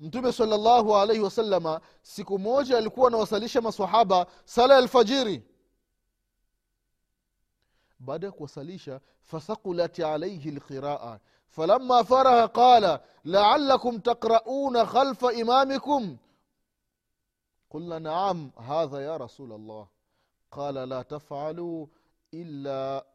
Mtume 0.00 0.32
salllahu 0.32 0.96
alaihi 0.96 1.22
wasalama 1.22 1.80
siku 2.02 2.38
moja 2.38 2.78
alikuwa 2.78 3.08
anawasalisha 3.08 3.60
masahaba 3.60 4.26
sala 4.44 4.74
ya 4.74 4.80
alfajiri 4.80 5.42
baada 8.00 8.26
ya 8.26 8.32
kuwasalisha 8.32 9.00
fasakulat 9.22 9.98
alaihi 10.00 10.50
lqiraa 10.50 11.18
falama 11.48 12.04
faraha 12.04 12.48
qala 12.48 13.00
laalakum 13.24 14.00
taqrauna 14.00 14.86
khalfa 14.86 15.32
imamikum 15.32 16.16
قلنا 17.70 17.98
نعم 17.98 18.50
هذا 18.58 18.98
يا 19.00 19.16
رسول 19.16 19.52
الله 19.52 19.86
قال 20.50 20.74
لا 20.74 21.02
تفعلوا 21.02 21.86
إلا 22.34 23.06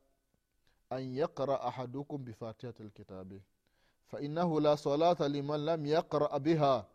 أن 0.92 1.16
يقرأ 1.16 1.68
أحدكم 1.68 2.18
بفاتحة 2.24 2.74
الكتاب 2.80 3.42
فإنه 4.08 4.62
لا 4.62 4.76
صلاة 4.76 5.28
لمن 5.28 5.66
لم 5.66 5.86
يقرأ 5.86 6.38
بها 6.38 6.86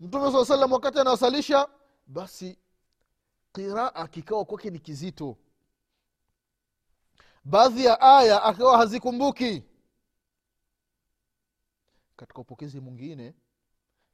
mtume 0.00 0.32
saa 0.32 0.44
salam 0.44 0.72
wakati 0.72 0.98
anawasalisha 0.98 1.68
basi 2.06 2.58
qiraa 3.52 4.06
kikawa 4.08 4.44
kwake 4.44 4.70
ni 4.70 4.78
kizito 4.78 5.36
baadhi 7.44 7.84
ya 7.84 8.00
aya 8.00 8.42
akawa 8.42 8.78
hazikumbuki. 8.78 9.62
Katika 12.16 12.40
upokezi 12.40 12.80
mwingine 12.80 13.34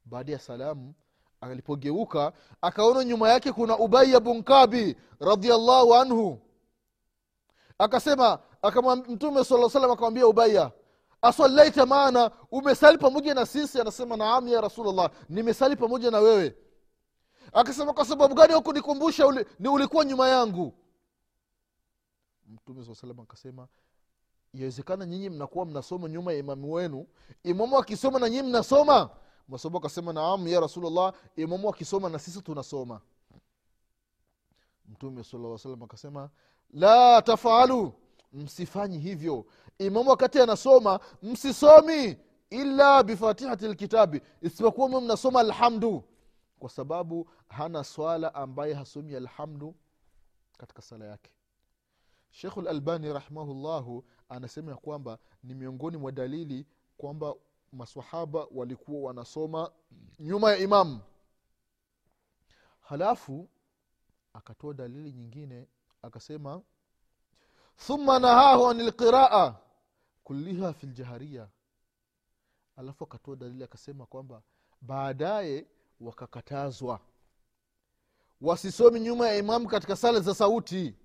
baada 0.05 0.31
ya 0.31 0.39
salamu 0.39 0.93
alipogeuka 1.41 2.33
akaona 2.61 3.03
nyuma 3.03 3.29
yake 3.29 3.51
kuna 3.51 3.77
ubaya 3.77 4.19
bunkabi 4.19 4.95
radiallahu 5.19 5.95
anhu. 5.95 6.41
Akasema 7.77 8.39
mtume 9.07 9.43
saa 9.43 9.69
salam 9.69 9.91
akamwambia 9.91 10.27
ubaya 10.27 10.71
asalaita 11.21 11.85
maana 11.85 12.31
umesali 12.51 12.97
pamoja 12.97 13.33
na 13.33 13.45
sisi? 13.45 13.81
Anasema 13.81 14.17
naam 14.17 14.47
ya 14.47 14.61
rasulllah 14.61 15.11
nimesali 15.29 15.75
pamoja 15.75 16.11
na 16.11 16.19
wewe. 16.19 16.55
Akasema 17.53 17.93
kwa 17.93 18.05
sababu 18.05 18.35
gani 18.35 18.53
hukunikumbusha 18.53 19.45
ni 19.59 19.67
ulikuwa 19.69 20.05
nyuma 20.05 20.29
yangu 20.29 20.73
mtume 22.47 22.85
saa 22.85 22.95
salam 22.95 23.19
akasema 23.19 23.67
iwezekana 24.53 25.05
nyinyi 25.05 25.29
mnakuwa 25.29 25.65
mnasoma 25.65 26.09
nyuma 26.09 26.33
ya 26.33 26.39
imamu 26.39 26.73
wenu 26.73 27.07
imamu 27.43 27.77
akisoma 27.79 28.19
na 28.19 28.29
nyinyi 28.29 28.43
mnasoma. 28.49 29.09
Masomo 29.47 29.77
akasema 29.77 30.13
naam 30.13 30.47
ya 30.47 30.59
rasulllah 30.59 31.13
imamu 31.35 31.69
akisoma 31.69 32.09
na 32.09 32.19
sisi 32.19 32.41
tunasoma. 32.41 33.01
Mtume 34.89 35.23
sala 35.23 35.57
salam 35.57 35.83
akasema 35.83 36.29
la 36.73 37.21
tafalu 37.21 37.93
msifanyi 38.33 38.99
hivyo. 38.99 39.45
Imamu 39.79 40.09
wakati 40.09 40.39
anasoma 40.39 40.99
msisomi 41.23 42.17
illa 42.49 43.03
bifatihati 43.03 43.67
lkitabi 43.67 44.21
isipokuwa 44.41 44.89
mwe 44.89 45.01
mnasoma 45.01 45.39
alhamdu. 45.39 46.03
Kwa 46.59 46.69
sababu 46.69 47.29
hana 47.49 47.83
swala 47.83 48.35
ambaye 48.35 48.73
hasomi 48.73 49.15
alhamdu 49.15 49.75
katika 50.57 50.81
sala 50.81 51.05
yake 51.05 51.31
shekhu 52.35 52.61
lalbani 52.61 53.13
rahimahullahu 53.13 54.05
anasema 54.29 54.71
ya 54.71 54.77
kwamba 54.77 55.17
ni 55.43 55.53
miongoni 55.53 55.97
mwa 55.97 56.11
dalili 56.11 56.65
kwamba 56.97 57.35
masahaba 57.71 58.47
walikuwa 58.51 59.01
wanasoma 59.07 59.71
nyuma 60.19 60.51
ya 60.51 60.57
imamu 60.57 61.01
halafu 62.79 63.49
akatoa 64.33 64.73
dalili 64.73 65.13
nyingine 65.13 65.67
akasema 66.01 66.61
thumma 67.87 68.19
nahahu 68.19 68.67
ani 68.67 68.83
lqiraa 68.83 69.55
kulliha 70.23 70.73
fi 70.73 70.87
ljaharia 70.87 71.47
alafu 72.75 73.03
akatoa 73.03 73.35
dalili 73.35 73.63
akasema 73.63 74.05
kwamba 74.05 74.41
baadaye 74.81 75.65
wakakatazwa. 75.99 76.99
Wasisomi 78.41 78.99
nyuma 78.99 79.27
ya 79.27 79.37
imamu 79.37 79.67
katika 79.67 79.95
sala 79.95 80.19
za 80.19 80.35
sauti 80.35 80.95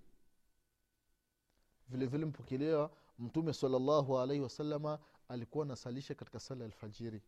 vile 1.90 2.06
vile 2.06 2.24
mpokelewa 2.26 2.90
mtume 3.18 3.52
salllahu 3.52 4.18
alaihi 4.18 4.42
wasalama 4.42 4.98
alikuwa 5.28 5.64
anasalisha 5.64 6.14
katika 6.14 6.40
sala 6.40 6.64
alfajiri. 6.64 7.22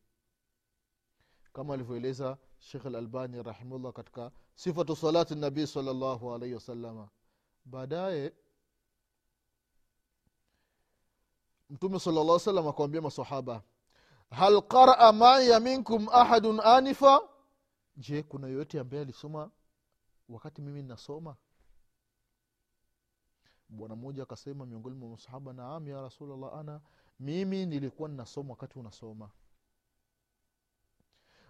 Kama 1.52 1.74
alivyoeleza 1.74 2.38
shekh 2.58 2.86
alalbani 2.86 3.42
rahimahullah 3.42 3.92
katika 3.92 4.30
sifatu 4.54 4.96
salati 4.96 5.34
nabii 5.34 5.66
salllahu 5.66 6.34
alaihi 6.34 6.54
wasalama 6.54 7.08
baadaye 7.64 8.32
mtume 11.70 11.98
sala 12.00 12.24
llah 12.24 12.40
salam 12.40 12.68
akawambia 12.68 13.00
masahaba 13.00 13.62
hal 14.30 14.62
qaraa 14.62 15.12
maya 15.12 15.60
minkum 15.60 16.08
ahadun 16.08 16.60
anifa? 16.60 17.28
Je 17.96 18.22
kuna 18.22 18.46
yoyote 18.48 18.80
ambaye 18.80 19.02
alisoma 19.02 19.50
wakati 20.28 20.62
mimi 20.62 20.82
nasoma 20.82 21.36
bwana 23.72 23.96
mmoja 23.96 24.22
akasema 24.22 24.66
miongoni 24.66 24.96
mwa 24.96 25.08
masahaba 25.10 25.52
naam 25.52 25.88
ya 25.88 26.00
rasulllah 26.02 26.58
ana 26.58 26.80
mimi 27.20 27.66
nilikuwa 27.66 28.08
ninasoma 28.08 28.50
wakati 28.50 28.78
unasoma. 28.78 29.30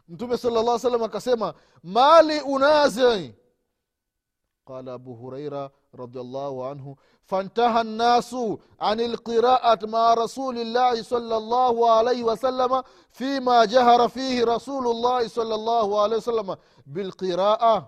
Mtume 0.08 0.38
sala 0.38 0.62
llah 0.62 0.78
salam 0.78 1.02
akasema 1.02 1.54
mali 1.82 2.40
unazi 2.40 3.34
qala 4.64 4.92
abu 4.92 5.14
huraira 5.14 5.70
radiallahu 5.92 6.64
anhu 6.64 6.96
fantaha 7.24 7.84
nnasu 7.84 8.60
an 8.78 8.98
lqiraat 9.00 9.82
maa 9.82 10.14
rasuli 10.14 10.64
llahi 10.64 11.04
sala 11.04 11.40
llahu 11.40 11.86
alaihi 11.90 12.22
wasalama 12.22 12.84
fima 13.10 13.66
jahara 13.66 14.08
fihi 14.08 14.44
rasulu 14.44 14.92
llahi 14.94 15.28
sala 15.28 15.56
llahu 15.56 15.92
wasalama 15.92 16.56
bilqiraa 16.86 17.84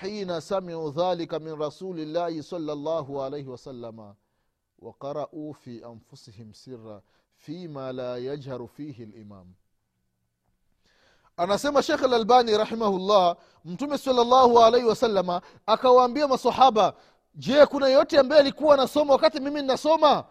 hina 0.00 0.40
samiu 0.40 0.90
dhalika 0.90 1.38
min 1.38 1.56
rasulillahi 1.58 2.42
salllahu 2.42 3.22
alaihi 3.22 3.48
wasalama 3.48 4.14
waqarau 4.78 5.54
fi 5.54 5.82
anfusihim 5.84 6.54
sira 6.54 7.02
fima 7.36 7.92
la 7.92 8.16
yajharu 8.18 8.68
fihi 8.68 9.06
limam 9.06 9.54
anasema 11.36 11.82
shekh 11.82 12.00
lalbani 12.02 12.56
rahimahullah 12.56 13.36
mtume 13.64 13.98
salllahu 13.98 14.58
alaihi 14.58 14.86
wasalama 14.86 15.42
akawaambia 15.66 16.28
masahaba 16.28 16.94
je 17.34 17.66
kuna 17.66 17.86
yoyote 17.88 18.18
ambaye 18.18 18.40
alikuwa 18.40 18.74
anasoma 18.74 19.12
wakati 19.12 19.40
mimi 19.40 19.62
nnasoma 19.62 20.24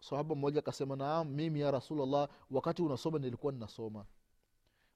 sahaba 0.00 0.34
mmoja 0.34 0.58
akasema 0.58 0.96
naam 0.96 1.28
mimi 1.28 1.60
ya 1.60 1.70
rasulllah 1.70 2.28
wakati 2.50 2.82
unasoma 2.82 3.18
nilikuwa 3.18 3.52
ninasoma 3.52 4.04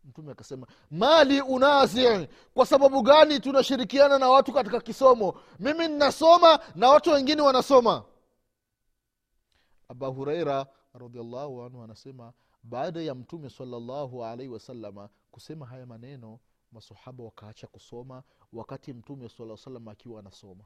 mtume 0.07 0.33
akasema 0.33 0.67
mali 0.91 1.41
unazii 1.41 2.29
kwa 2.55 2.67
sababu 2.67 3.03
gani 3.03 3.41
tunashirikiana 3.41 4.19
na 4.19 4.29
watu 4.29 4.53
katika 4.53 4.81
kisomo? 4.81 5.35
Mimi 5.59 5.89
ninasoma 5.89 6.59
na 6.75 6.89
watu 6.89 7.11
wengine 7.11 7.43
wanasoma. 7.43 8.05
Aba 9.89 10.07
hureira 10.07 10.67
radiallahu 10.95 11.63
anhu 11.63 11.83
anasema 11.83 12.33
baada 12.63 13.01
ya 13.03 13.15
mtume 13.15 13.51
salallahu 13.51 14.25
alaihi 14.25 14.53
wasalama 14.53 15.09
kusema 15.31 15.67
haya 15.67 15.87
maneno 15.87 16.39
masahaba 16.73 17.25
wakaacha 17.25 17.67
kusoma 17.67 18.23
wakati 18.53 18.93
mtume 18.93 19.29
saa 19.29 19.57
salam 19.57 19.89
akiwa 19.89 20.21
anasoma. 20.21 20.65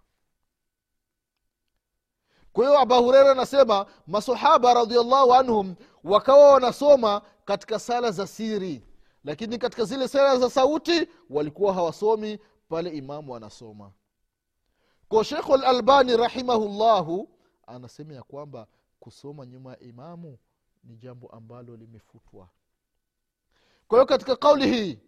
Kwa 2.52 2.66
hiyo 2.66 2.78
aba 2.80 2.96
hureira 2.96 3.30
anasema 3.30 3.86
masahaba 4.06 4.74
radiallahu 4.74 5.34
anhum 5.34 5.74
wakawa 6.04 6.52
wanasoma 6.52 7.22
katika 7.44 7.78
sala 7.78 8.10
za 8.10 8.26
siri 8.26 8.82
lakini 9.24 9.58
katika 9.58 9.84
zile 9.84 10.08
sera 10.08 10.36
za 10.38 10.50
sauti 10.50 11.08
walikuwa 11.30 11.74
hawasomi 11.74 12.38
pale 12.68 12.90
imamu 12.90 13.36
anasoma. 13.36 13.92
Ko 15.08 15.22
shekhu 15.22 15.56
lalbani 15.56 16.16
rahimahullahu 16.16 17.28
anasema 17.66 18.14
ya 18.14 18.22
kwamba 18.22 18.66
kusoma 19.00 19.46
nyuma 19.46 19.70
ya 19.70 19.80
imamu 19.80 20.38
ni 20.84 20.96
jambo 20.96 21.28
ambalo 21.28 21.76
limefutwa. 21.76 22.48
Kwa 23.88 23.98
hiyo 23.98 24.06
katika 24.06 24.36
kauli 24.36 24.66
hii 24.72 24.98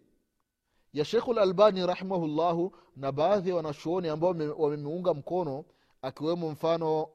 ya 0.93 1.05
shekhu 1.05 1.33
lalbani 1.33 1.85
rahimahullahu 1.87 2.75
na 2.95 3.11
baadhi 3.11 3.49
ya 3.49 3.55
wanachuoni 3.55 4.07
ambao 4.09 4.35
wamemuunga 4.57 5.13
mkono 5.13 5.65
akiwemo 6.01 6.51
mfano 6.51 7.07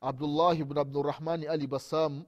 abdullahi 0.00 0.64
bn 0.64 0.78
abdurahmani 0.78 1.46
ali 1.46 1.66
bassam 1.66 2.24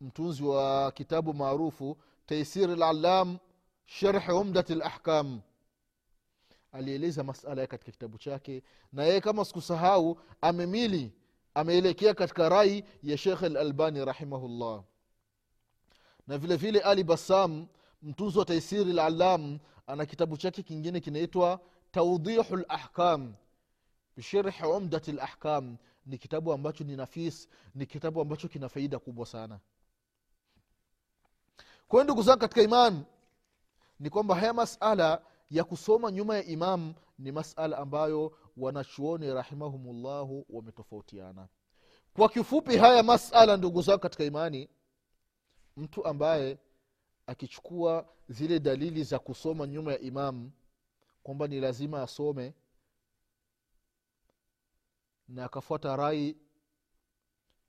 mtunzi 0.00 0.44
wa 0.44 0.92
kitabu 0.92 1.34
maarufu 1.34 1.96
taisir 2.26 2.76
lalam 2.76 3.38
sharhi 3.86 4.32
umdat 4.32 4.70
lahkam 4.70 5.40
alieleza 6.72 7.22
masala 7.24 7.60
ya 7.60 7.66
katika 7.66 7.92
kitabu 7.92 8.18
chake 8.18 8.62
na 8.92 9.04
yeye 9.04 9.20
kama 9.20 9.44
sikusahau 9.44 10.20
amemili 10.40 11.12
ameelekea 11.54 12.14
katika 12.14 12.48
rai 12.48 12.84
ya 13.02 13.16
shekh 13.18 13.42
lalbani 13.42 14.04
rahimahullah. 14.04 14.84
Na 16.26 16.38
vile 16.38 16.56
vile 16.56 16.80
ali 16.80 17.04
basam 17.04 17.66
mtunzi 18.02 18.38
wa 18.38 18.44
taisiri 18.44 18.92
lalam 18.92 19.58
ana 19.86 20.06
kitabu 20.06 20.36
chake 20.36 20.62
kingine 20.62 21.00
kinaitwa 21.00 21.60
taudihu 21.92 22.56
lahkam 22.56 23.34
bisherhi 24.16 24.66
umdati 24.66 25.12
lahkam 25.12 25.76
ni 26.06 26.18
kitabu 26.18 26.52
ambacho 26.52 26.84
ni 26.84 26.96
nafis 26.96 27.48
ni 27.74 27.86
kitabu 27.86 28.20
ambacho 28.20 28.48
kina 28.48 28.68
faida 28.68 28.98
kubwa 28.98 29.26
sana 29.26 29.60
kwa 31.88 31.96
hiyo 31.98 32.04
ndugu 32.04 32.22
zangu 32.22 32.38
katika 32.40 32.62
iman 32.62 33.04
ni 34.00 34.10
kwamba 34.10 34.34
haya 34.34 34.52
masala 34.52 35.22
ya 35.50 35.64
kusoma 35.64 36.10
nyuma 36.12 36.36
ya 36.36 36.44
imam 36.44 36.94
ni 37.18 37.32
masala 37.32 37.78
ambayo 37.78 38.38
wanachuoni 38.56 39.34
rahimahumullahu 39.34 40.46
wametofautiana. 40.50 41.48
Kwa 42.14 42.28
kifupi 42.28 42.76
haya 42.76 43.02
masala 43.02 43.56
ndugu 43.56 43.82
zangu 43.82 44.00
katika 44.00 44.24
imani 44.24 44.68
mtu 45.76 46.04
ambaye 46.06 46.58
akichukua 47.26 48.08
zile 48.28 48.60
dalili 48.60 49.04
za 49.04 49.18
kusoma 49.18 49.66
nyuma 49.66 49.92
ya 49.92 49.98
imam 49.98 50.50
kwamba 51.22 51.46
ni 51.46 51.60
lazima 51.60 52.02
asome 52.02 52.54
na 55.28 55.44
akafuata 55.44 55.96
rai 55.96 56.36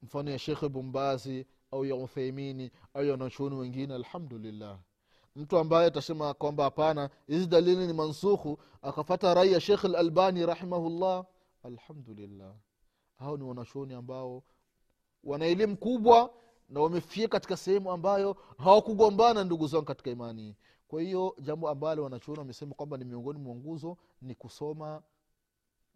mfano 0.01 0.32
ya 0.32 0.39
shekhe 0.39 0.69
bumbazi 0.69 1.45
au 1.76 1.86
ya 1.86 1.96
utheimini 1.96 2.72
au 2.94 3.06
ya 3.06 3.12
wanachuoni 3.12 3.56
wengine 3.56 3.94
alhamdulillah. 3.96 4.80
Mtu 5.36 5.58
ambaye 5.58 5.88
atasema 5.88 6.34
kwamba 6.34 6.64
hapana 6.64 7.10
hizi 7.28 7.48
dalili 7.48 7.88
ni 7.88 7.94
mansukhu 7.94 8.60
akafata 8.82 9.34
rai 9.34 9.52
ya 9.54 9.60
shekh 9.62 9.84
lalbani 9.84 10.46
rahimahullah 10.46 11.26
alhamdulillah. 11.64 12.54
Hao 13.20 13.38
ni 13.38 13.44
wanachuoni 13.44 13.94
ambao 13.94 14.44
wana 15.24 15.46
elimu 15.46 15.78
kubwa 15.78 16.34
na 16.70 16.80
wamefia 16.80 17.28
katika 17.28 17.58
sehemu 17.58 17.92
ambayo 17.92 18.38
hawakugombana 18.58 19.44
ndugu 19.44 19.68
zangu 19.68 19.86
katika 19.86 20.10
imani. 20.12 20.56
Kwa 20.88 21.02
hiyo 21.02 21.36
jambo 21.42 21.70
ambalo 21.70 22.04
wanachuoni 22.04 22.40
wamesema 22.40 22.76
kwamba 22.76 22.98
ni 22.98 23.06
miongoni 23.06 23.40
mwa 23.40 23.56
nguzo 23.56 23.98
ni 24.22 24.36
kusoma 24.36 25.02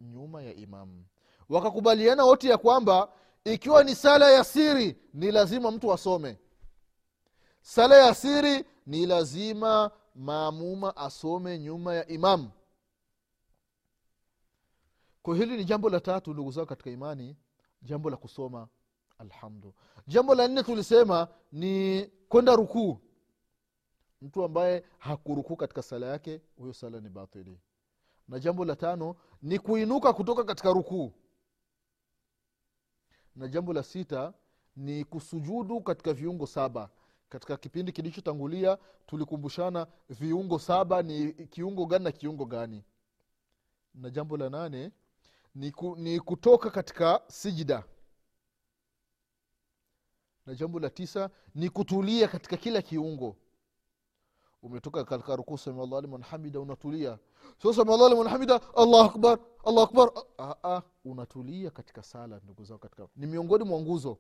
nyuma 0.02 0.42
ya 0.44 0.54
imamu 0.54 1.06
wakakubaliana 1.50 2.26
wote 2.26 2.50
ya 2.50 2.58
kwamba 2.58 3.12
ikiwa 3.46 3.84
ni 3.84 3.96
sala 3.96 4.32
ya 4.32 4.44
siri 4.44 4.98
ni 5.14 5.32
lazima 5.32 5.72
mtu 5.72 5.94
asome. 5.94 6.38
Sala 7.62 7.98
ya 7.98 8.14
siri 8.16 8.66
ni 8.86 9.06
lazima 9.06 9.92
maamuma 10.16 10.96
asome 10.98 11.60
nyuma 11.60 11.94
ya 11.96 12.08
imamu 12.08 12.52
kwa 15.22 15.36
hili 15.36 15.58
ni 15.58 15.66
jambo 15.66 15.90
la 15.90 16.00
tatu 16.00 16.34
ndugu 16.34 16.52
zao 16.52 16.66
katika 16.66 16.90
imani 16.90 17.38
jambo 17.82 18.10
la 18.10 18.18
kusoma. 18.18 18.68
Alhamdu. 19.18 19.74
Jambo 20.08 20.36
la 20.36 20.48
nne 20.48 20.64
tulisema 20.64 21.28
ni 21.52 22.06
kwenda 22.30 22.56
rukuu. 22.56 22.98
Mtu 24.22 24.44
ambaye 24.44 24.84
hakurukuu 24.98 25.56
katika 25.56 25.82
sala 25.82 26.06
yake 26.08 26.42
huyo 26.58 26.74
sala 26.74 27.00
ni 27.00 27.10
batili. 27.10 27.60
Na 28.28 28.40
jambo 28.40 28.66
la 28.66 28.76
tano 28.76 29.16
ni 29.42 29.60
kuinuka 29.60 30.14
kutoka 30.14 30.44
katika 30.44 30.74
rukuu 30.74 31.14
na 33.40 33.48
jambo 33.48 33.74
la 33.74 33.84
sita 33.84 34.34
ni 34.76 35.04
kusujudu 35.04 35.82
katika 35.82 36.14
viungo 36.14 36.48
saba. 36.48 36.90
Katika 37.30 37.58
kipindi 37.58 37.92
kilichotangulia 37.92 38.78
tulikumbushana 39.08 39.88
viungo 40.10 40.60
saba 40.60 41.02
ni 41.02 41.34
kiungo 41.34 41.86
gani 41.86 42.04
na 42.04 42.12
kiungo 42.12 42.46
gani. 42.46 42.84
Na 43.94 44.10
jambo 44.10 44.38
la 44.38 44.50
nane 44.50 44.92
ni, 45.56 45.72
ku, 45.72 45.96
ni 45.96 46.20
kutoka 46.20 46.70
katika 46.72 47.22
sijida. 47.28 47.84
Na 50.46 50.56
jambo 50.56 50.80
la 50.80 50.90
tisa 50.90 51.30
ni 51.56 51.70
kutulia 51.70 52.28
katika 52.28 52.58
kila 52.58 52.82
kiungo 52.82 53.36
umetoka 54.64 55.04
katika 55.04 55.36
rukuu 55.36 55.58
samiallah 55.58 56.02
liman 56.02 56.22
hamida 56.22 56.60
unatulia. 56.60 57.18
Sio 57.62 57.74
samiallah 57.74 58.10
liman 58.10 58.28
hamida 58.28 58.60
allah 58.76 59.06
akbar 59.06 59.40
allah 59.66 59.84
akbar. 59.84 60.12
Unatulia 61.06 61.70
katika 61.72 62.04
sala 62.04 62.40
ndugu 62.44 62.64
zao 62.64 62.78
katika 62.78 63.08
ni 63.16 63.28
miongoni 63.28 63.64
mwa 63.64 63.80
nguzo. 63.80 64.18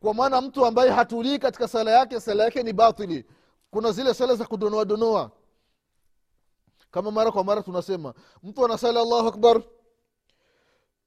Kwa 0.00 0.14
maana 0.14 0.40
mtu 0.40 0.66
ambaye 0.66 0.90
hatulii 0.90 1.38
katika 1.38 1.68
sala 1.68 1.90
yake 1.90 2.20
sala 2.20 2.44
yake 2.44 2.62
ni 2.62 2.72
batili. 2.72 3.24
Kuna 3.70 3.92
zile 3.92 4.14
sala 4.14 4.34
za 4.34 4.44
kudonoa 4.46 4.84
donoa. 4.84 5.30
Kama 6.90 7.10
mara 7.10 7.32
kwa 7.32 7.44
mara 7.44 7.62
tunasema 7.62 8.14
mtu 8.42 8.64
anasali 8.64 8.98
allahu 8.98 9.28
akbar 9.28 9.62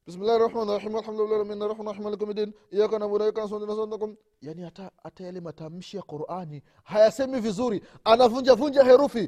bismillahi 0.07 0.39
rahmani 0.39 0.71
rahim 0.77 0.95
alhamdulillah 0.95 1.37
rabbil 1.37 1.51
alamin 1.51 1.69
rahmani 1.71 1.89
rahim 1.91 2.03
maliki 2.03 2.23
yawmiddin 2.23 2.49
iyyaka 2.71 2.99
na'budu 2.99 3.19
wa 3.19 3.25
iyyaka 3.25 3.41
nasta'in 3.41 3.61
ihdinas 3.63 3.77
siratal 3.77 4.15
yani 4.41 4.61
hata 4.67 4.91
hata 5.03 5.23
yale 5.23 5.39
matamshi 5.41 5.97
ya 5.97 6.03
qurani 6.03 6.63
hayasemi 6.83 7.39
vizuri 7.39 7.77
anavunja 8.03 8.55
vunja 8.55 8.83
herufi 8.83 9.25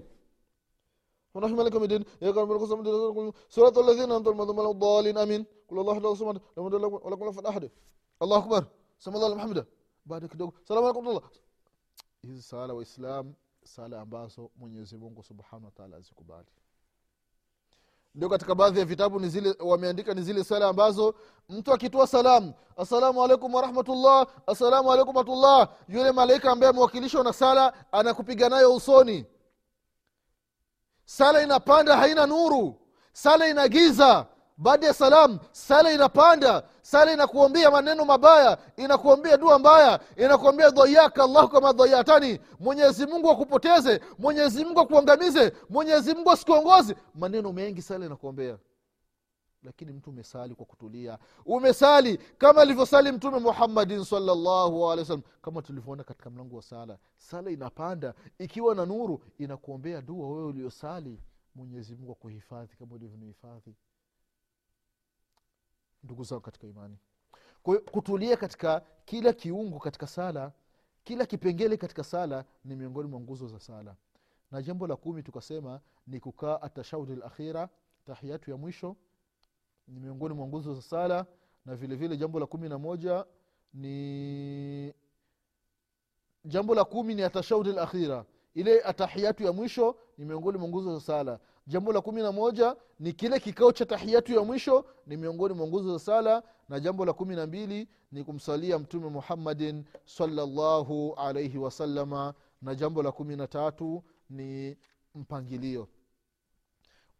ونحن 1.36 1.54
ملك 1.56 1.76
مدين 1.76 2.04
يا 2.21 2.32
قوم 2.32 2.54
لكم 2.54 2.65
سمد 2.65 2.88
صراط 3.49 3.78
الذين 3.78 4.02
انعمت 4.12 4.28
عليهم 4.28 4.60
غير 4.60 4.69
الضالين 4.71 5.17
امين 5.17 5.41
قل 5.69 5.80
الله 5.80 5.93
احد 5.93 6.06
الصمد 6.06 6.38
لم 6.58 6.63
يلد 6.65 6.73
ولم 7.06 7.19
يكن 7.23 7.41
له 7.43 7.49
احد 7.49 7.63
الله 8.23 8.38
اكبر 8.38 8.63
سمى 8.99 9.15
الله 9.15 9.36
محمدا 9.36 9.65
baada 10.06 10.28
kidogo 10.28 10.54
salamu 10.67 10.86
alaikum 10.88 11.06
tullah 11.06 11.23
hizi 12.21 12.41
sala 12.41 12.73
waislam 12.73 13.34
sala 13.63 14.02
ambazo 14.02 14.52
mwenyezi 14.56 14.97
mungu 14.97 15.23
subhanahu 15.23 15.65
wataala 15.65 15.97
azikubali 15.97 16.47
ndio 18.14 18.29
katika 18.29 18.55
baadhi 18.55 18.79
ya 18.79 18.85
vitabu 18.85 19.21
ni 19.21 19.29
zile 19.29 19.55
wameandika 19.61 20.14
ni 20.14 20.23
zile 20.23 20.44
sala 20.44 20.68
ambazo 20.68 21.14
mtu 21.49 21.73
akitoa 21.73 22.07
salamu 22.07 22.55
assalamu 22.77 23.25
alaikum 23.25 23.55
warahmatullah 23.55 24.27
assalamu 24.47 24.92
alaikum 24.92 25.16
warahmatullah 25.16 25.68
yule 25.88 26.12
malaika 26.12 26.51
ambaye 26.53 26.71
amewakilishwa 26.71 27.25
na 27.25 27.33
sala 27.33 27.73
anakupiga 27.92 28.49
nayo 28.49 28.75
usoni. 28.75 29.27
Sala 31.05 31.42
inapanda 31.42 31.97
haina 31.97 32.27
nuru. 32.27 32.81
Sala 33.12 33.49
ina 33.49 33.68
giza 33.68 34.27
baada 34.59 34.87
ya 34.87 34.94
salam 34.94 35.38
sala 35.53 35.92
inapanda 35.92 36.62
sala 36.83 37.12
inakuombea 37.12 37.71
maneno 37.71 38.05
mabaya 38.05 38.59
inakuombea 38.77 39.37
dua 39.37 39.59
mbaya 39.59 40.01
inakuombea 40.16 40.71
dhayaka 40.71 41.25
allahu 41.25 41.49
kama 41.49 41.73
dhayatani 41.73 42.40
mwenyezi 42.61 43.07
akupoteze 43.31 44.01
mwenyezi 44.18 44.64
mungu 44.64 44.81
akuangamize 44.81 45.53
mwenyezi 45.68 46.14
mungu 46.14 46.31
asikuongozi 46.31 46.94
maneno 47.14 47.53
mengi 47.53 47.83
sala 47.83 48.07
inakuombea. 48.07 48.59
Lakini 49.62 49.92
mtu 49.92 50.11
umesali 50.11 50.55
kwa 50.55 50.66
kutulia. 50.66 51.18
Umesali 51.47 52.16
kama 52.16 52.62
alivyosali 52.62 53.12
mtume 53.12 53.38
muhammadin 53.38 54.05
salllahu 54.05 54.88
kama 55.42 55.62
tulivyoona 55.62 56.05
katika 56.05 56.31
mlango 56.31 56.57
wa 56.57 56.62
sala 56.62 56.99
sala 57.16 57.51
inapanda 57.51 58.14
ikiwa 58.38 58.75
na 58.75 58.87
nuru 58.87 59.23
inakuombea 59.38 60.03
dua 60.03 60.29
wewe 60.29 60.44
uliosali. 60.44 61.21
Mwenyezi 61.55 61.97
akuhifadhi 62.12 62.77
kama 62.77 62.94
ulivyonihifadhi 62.94 63.75
ndugu 66.04 66.24
zao 66.24 66.40
katika 66.40 66.66
imani. 66.66 66.96
Kwa 67.62 67.78
kutulia 67.78 68.37
katika 68.37 68.82
kila 69.04 69.32
kiungo 69.32 69.78
katika 69.78 70.06
sala 70.06 70.52
kila 71.04 71.26
kipengele 71.26 71.76
katika 71.76 72.04
sala 72.04 72.44
ni 72.64 72.76
miongoni 72.76 73.08
mwa 73.08 73.20
nguzo 73.20 73.48
za 73.48 73.61
sala. 73.61 73.96
Na 74.50 74.62
jambo 74.62 74.87
la 74.87 74.96
kumi 74.96 75.22
tukasema 75.22 75.80
ni 76.06 76.20
kukaa 76.20 76.61
atashahudi 76.62 77.16
lakhira 77.16 77.68
tahiyatu 78.04 78.50
ya 78.50 78.56
mwisho 78.56 78.96
ni 79.88 80.00
miongoni 80.00 80.34
mwa 80.34 80.46
nguzo 80.46 80.74
za 80.74 80.82
sala. 80.82 81.26
Na 81.66 81.76
vile 81.76 81.96
vile 81.96 82.16
jambo 82.16 82.40
la 82.40 82.46
kumi 82.46 82.68
na 82.68 82.78
moja 82.78 83.24
ni 83.74 84.94
jambo 86.44 86.74
la 86.74 86.84
kumi 86.84 87.14
ni 87.14 87.22
atashahudi 87.22 87.72
lakhira 87.72 88.24
ile 88.54 88.82
atahiyatu 88.82 89.42
ya 89.44 89.52
mwisho 89.52 89.96
ni 90.18 90.24
miongoni 90.24 90.58
mwa 90.58 90.68
nguzo 90.68 90.94
za 90.94 91.00
sala 91.00 91.38
jambo 91.68 91.92
la 91.92 92.00
kumi 92.00 92.22
na 92.22 92.33
moja 92.33 92.76
ni 93.00 93.12
kile 93.12 93.40
kikao 93.40 93.72
cha 93.72 93.87
tahiyatu 93.87 94.33
ya 94.33 94.42
mwisho 94.42 94.85
ni 95.07 95.16
miongoni 95.16 95.54
mwa 95.54 95.66
nguzo 95.66 95.92
za 95.92 95.98
sala. 95.98 96.42
Na 96.68 96.81
jambo 96.81 97.04
la 97.04 97.12
kumi 97.12 97.37
na 97.37 97.46
mbili 97.46 97.88
ni 98.12 98.24
kumsalia 98.24 98.78
mtume 98.78 99.09
muhammadin 99.09 99.85
salllahu 100.04 101.14
alaihi 101.14 101.59
wasalama 101.59 102.35
na 102.62 102.74
jambo 102.74 103.02
la 103.02 103.12
kumi 103.12 103.37
na 103.37 103.46
tatu 103.46 104.04
ni 104.31 104.76
mpangilio. 105.14 105.88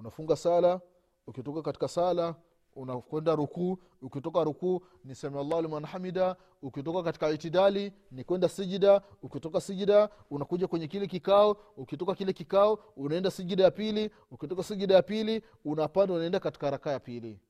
Unafunga 0.01 0.37
sala 0.37 0.81
ukitoka 1.27 1.63
katika 1.63 1.89
sala 1.89 2.35
unakwenda 2.77 3.35
rukuu 3.35 3.79
ukitoka 4.03 4.45
rukuu 4.45 4.81
ni 5.05 5.15
samiallahu 5.15 5.63
liman 5.63 5.85
hamida 5.85 6.37
ukitoka 6.63 7.03
katika 7.03 7.31
itidali 7.31 7.93
ni 8.11 8.25
kwenda 8.25 8.49
sijida 8.49 9.03
ukitoka 9.23 9.61
sijida 9.61 10.09
unakuja 10.31 10.67
kwenye 10.69 10.89
kile 10.89 11.07
kikao 11.07 11.57
ukitoka 11.77 12.15
kile 12.15 12.33
kikao 12.33 12.79
unaenda 12.97 13.31
sijida 13.31 13.65
ya 13.65 13.71
pili 13.71 14.11
ukitoka 14.31 14.63
sijida 14.63 14.95
ya 14.95 15.03
pili 15.03 15.43
unapanda 15.65 16.15
unaenda 16.15 16.41
katika 16.41 16.71
raka 16.71 16.91
ya 16.93 17.01
pili. 17.01 17.41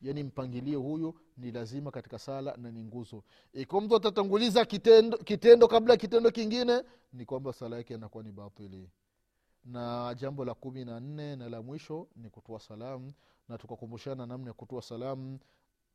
Yaani 0.00 0.22
mpangilio 0.22 0.80
huyu 0.80 1.14
ni 1.36 1.50
lazima 1.52 1.90
katika 1.90 2.18
sala 2.18 2.56
na 2.56 2.70
ni 2.70 2.84
nguzo. 2.84 3.22
Ikiwa 3.52 3.80
mtu 3.80 3.96
atatanguliza 3.96 4.64
kitendo, 4.64 5.18
kitendo 5.18 5.68
kabla 5.68 5.94
ya 5.94 5.98
kitendo 5.98 6.30
kingine 6.30 6.82
ni 7.12 7.24
kwamba 7.24 7.52
sala 7.52 7.76
yake 7.76 7.94
anakuwa 7.94 8.24
ni 8.24 8.32
batili. 8.32 8.90
Na 9.64 10.14
jambo 10.14 10.44
la 10.44 10.54
kumi 10.54 10.84
na 10.84 11.00
nne 11.00 11.36
na 11.36 11.48
la 11.48 11.62
mwisho 11.62 12.08
ni 12.16 12.30
kutoa 12.30 12.60
salamu 12.60 13.12
na 13.50 13.58
tukakumbushana 13.58 14.26
namna 14.26 14.46
ya 14.48 14.52
kutoa 14.54 14.82
salamu 14.82 15.38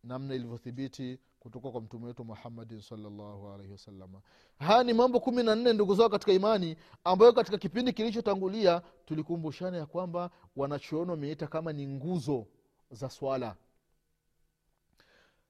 namna 0.04 0.36
ilivyothibiti 0.36 1.20
kutoka 1.40 1.72
kwa 1.72 1.82
mtume 1.82 2.06
wetu 2.06 2.26
muhammadin 2.26 2.82
salllahu 2.82 3.46
wasalama 3.72 4.22
haya 4.60 4.84
ni 4.84 4.94
mambo 4.94 5.20
kumi 5.20 5.44
na 5.44 5.56
nne 5.56 5.74
ndugu 5.74 5.96
zao 5.96 6.10
katika 6.10 6.32
imani 6.34 6.76
ambayo 7.04 7.34
katika 7.34 7.58
kipindi 7.58 7.94
kilichotangulia 7.94 8.82
tulikumbushana 9.06 9.78
ya 9.78 9.86
kwamba 9.86 10.30
wanachuoni 10.56 11.12
wameita 11.12 11.48
kama 11.48 11.74
ni 11.74 11.88
nguzo 11.88 12.46
za 12.92 13.10
swala. 13.10 13.56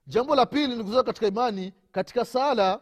Jambo 0.07 0.35
la 0.35 0.45
pili 0.45 0.75
ndugu 0.75 0.91
zao 0.91 1.03
katika 1.03 1.27
imani 1.27 1.73
katika 1.91 2.25
sala 2.25 2.81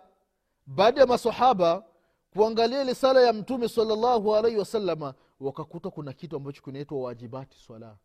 baada 0.66 1.02
ya 1.02 1.08
masahaba 1.08 1.86
kuangalia 2.34 2.82
ile 2.82 2.96
sala 2.96 3.22
ya 3.22 3.34
mtume 3.34 3.70
salllahu 3.70 4.36
alaihi 4.36 4.58
wasalama 4.58 5.14
wakakuta 5.40 5.90
kuna 5.90 6.14
kitu 6.14 6.36
ambacho 6.36 6.62
kinaitwa 6.62 7.02
wajibati 7.02 7.58
swala 7.58 7.98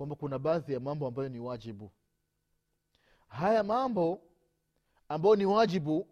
kwamba 0.00 0.16
kuna 0.16 0.38
baadhi 0.38 0.72
ya 0.72 0.80
mambo 0.80 1.06
ambayo 1.06 1.28
ni 1.28 1.38
wajibu. 1.38 1.90
Haya 3.28 3.62
mambo 3.62 4.22
ambayo 5.08 5.36
ni 5.36 5.46
wajibu 5.46 6.08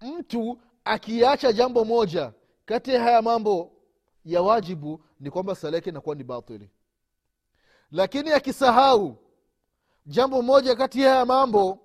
mtu 0.00 0.58
akiacha 0.84 1.52
jambo 1.52 1.84
moja 1.84 2.32
kati 2.64 2.90
ya 2.90 3.02
haya 3.02 3.22
mambo 3.22 3.72
ya 4.24 4.42
wajibu 4.42 5.04
ni 5.20 5.30
kwamba 5.30 5.54
sala 5.54 5.76
yake 5.76 5.90
inakuwa 5.90 6.14
ni 6.16 6.24
batili 6.24 6.70
lakini 7.90 8.30
akisahau 8.32 9.16
jambo 10.06 10.42
moja 10.42 10.76
kati 10.76 11.00
ya 11.00 11.10
haya 11.10 11.26
mambo 11.26 11.78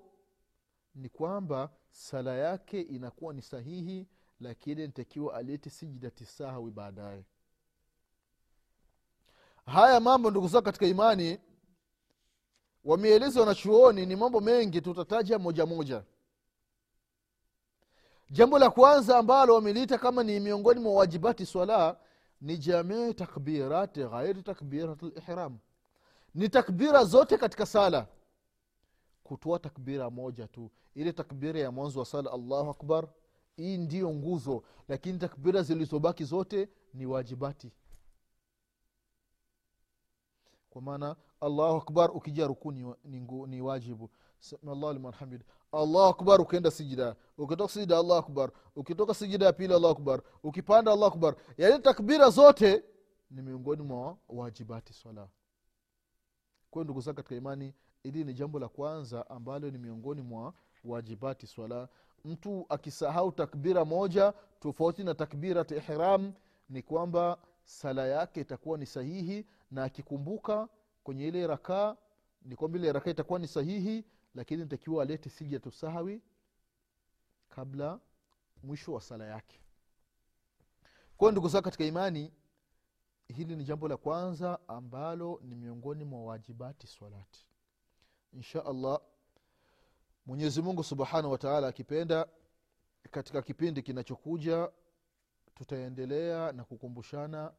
ni 0.94 1.08
kwamba 1.08 1.70
sala 1.90 2.36
yake 2.36 2.80
inakuwa 2.80 3.34
ni 3.34 3.42
sahihi 3.42 4.08
lakini 4.40 4.86
nitakiwa 4.86 5.34
alete 5.34 5.70
sijidati 5.70 6.24
sahawi 6.26 6.70
baadaye 6.70 7.24
haya 9.66 10.00
mambo 10.00 10.30
ndugu 10.30 10.48
zao 10.48 10.62
katika 10.62 10.86
imani 10.86 11.38
wameeleza 12.84 13.40
wanachuoni 13.40 14.06
ni 14.06 14.16
mambo 14.16 14.40
mengi 14.40 14.80
tutataja 14.80 15.38
moja 15.38 15.66
moja. 15.66 16.02
Jambo 18.30 18.58
la 18.58 18.70
kwanza 18.70 19.18
ambalo 19.18 19.54
wameliita 19.54 19.98
kama 19.98 20.22
ni 20.22 20.40
miongoni 20.40 20.80
mwa 20.80 20.92
wajibati 20.92 21.46
swala 21.46 21.96
ni 22.40 22.58
jamii 22.58 23.14
takbirati 23.14 24.04
ghairi 24.04 24.42
takbirat 24.42 25.02
lihram 25.02 25.58
ni 26.34 26.48
takbira 26.48 27.04
zote 27.04 27.38
katika 27.38 27.66
sala. 27.66 28.06
Kutoa 29.22 29.58
takbira 29.58 30.10
moja 30.10 30.48
tu. 30.48 30.70
Ile 30.94 31.12
takbira 31.12 31.60
ya 31.60 31.70
mwanzo 31.70 32.00
wa 32.00 32.06
sala 32.06 32.32
allahu 32.32 32.70
akbar 32.70 33.08
hii 33.56 33.76
ndiyo 33.78 34.10
nguzo. 34.10 34.62
Lakini 34.88 35.18
takbira 35.18 35.62
zilizobaki 35.62 36.24
zote 36.24 36.68
ni 36.94 37.06
wajibati 37.06 37.70
kwa 40.72 40.82
maana 40.82 41.16
allahu 41.40 41.76
akbar 41.76 42.10
ukija 42.16 42.46
rukuu 42.46 42.72
ni, 42.72 42.94
ni, 43.04 43.20
ni 43.46 43.60
wajibu. 43.60 44.10
Samiallahu 44.40 45.12
allahu 45.72 46.08
akbar 46.08 46.40
ukienda 46.40 46.70
sijida. 46.70 47.16
Ukitoka 47.38 47.72
sijida 47.72 47.98
allahu 47.98 48.18
akbar. 48.18 48.50
Ukitoka 48.76 49.14
sijida 49.14 49.46
ya 49.46 49.52
pili 49.52 49.74
allahu 49.74 49.92
akbar. 49.92 50.22
Ukipanda 50.42 50.92
allahu 50.92 51.06
akbar. 51.14 51.34
Yaani 51.58 51.82
takbira 51.82 52.30
zote 52.30 52.84
ni 53.30 53.42
miongoni 53.42 53.82
mwa 53.82 54.16
wajibati 54.28 54.92
swala. 54.92 55.28
Kwayo 56.70 56.84
ndugu 56.84 57.00
zangu 57.00 57.16
katika 57.16 57.34
imani 57.34 57.74
ili 58.02 58.24
ni 58.24 58.34
jambo 58.34 58.58
la 58.58 58.68
kwanza 58.68 59.30
ambalo 59.30 59.70
ni 59.70 59.78
miongoni 59.78 60.22
mwa 60.22 60.54
wajibati 60.84 61.46
swala. 61.46 61.88
Mtu 62.24 62.66
akisahau 62.68 63.32
takbira 63.32 63.84
moja 63.84 64.32
tofauti 64.60 65.04
na 65.04 65.14
takbirat 65.14 65.70
ihram 65.70 66.32
ni 66.68 66.82
kwamba 66.82 67.38
sala 67.64 68.06
yake 68.06 68.40
itakuwa 68.40 68.78
ni 68.78 68.86
sahihi 68.86 69.46
na 69.72 69.84
akikumbuka 69.84 70.68
kwenye 71.04 71.28
ile 71.28 71.46
rakaa 71.46 71.96
ni 72.42 72.56
kwamba 72.56 72.78
ile 72.78 72.92
rakaa 72.92 73.10
itakuwa 73.10 73.38
ni 73.38 73.48
sahihi 73.48 74.04
lakini 74.34 74.66
takiwa 74.66 75.02
alete 75.02 75.30
sijatu 75.30 75.70
sahawi 75.70 76.22
kabla 77.48 78.00
mwisho 78.62 78.92
wa 78.92 79.00
sala 79.00 79.26
yake. 79.26 79.60
Kwayo 81.16 81.32
ndugu 81.32 81.48
zao 81.48 81.62
katika 81.62 81.84
imani 81.84 82.32
hili 83.28 83.56
ni 83.56 83.64
jambo 83.64 83.88
la 83.88 83.96
kwanza 83.96 84.58
ambalo 84.68 85.40
ni 85.42 85.54
miongoni 85.54 86.04
mwa 86.04 86.24
wajibati 86.24 86.86
swalati. 86.86 87.46
Insha 88.32 88.64
allah 88.66 89.00
mwenyezi 90.26 90.62
mungu 90.62 90.84
subhanahu 90.84 91.32
wataala 91.32 91.68
akipenda 91.68 92.28
katika 93.10 93.42
kipindi 93.42 93.82
kinachokuja 93.82 94.70
tutaendelea 95.54 96.52
na 96.52 96.64
kukumbushana 96.64 97.52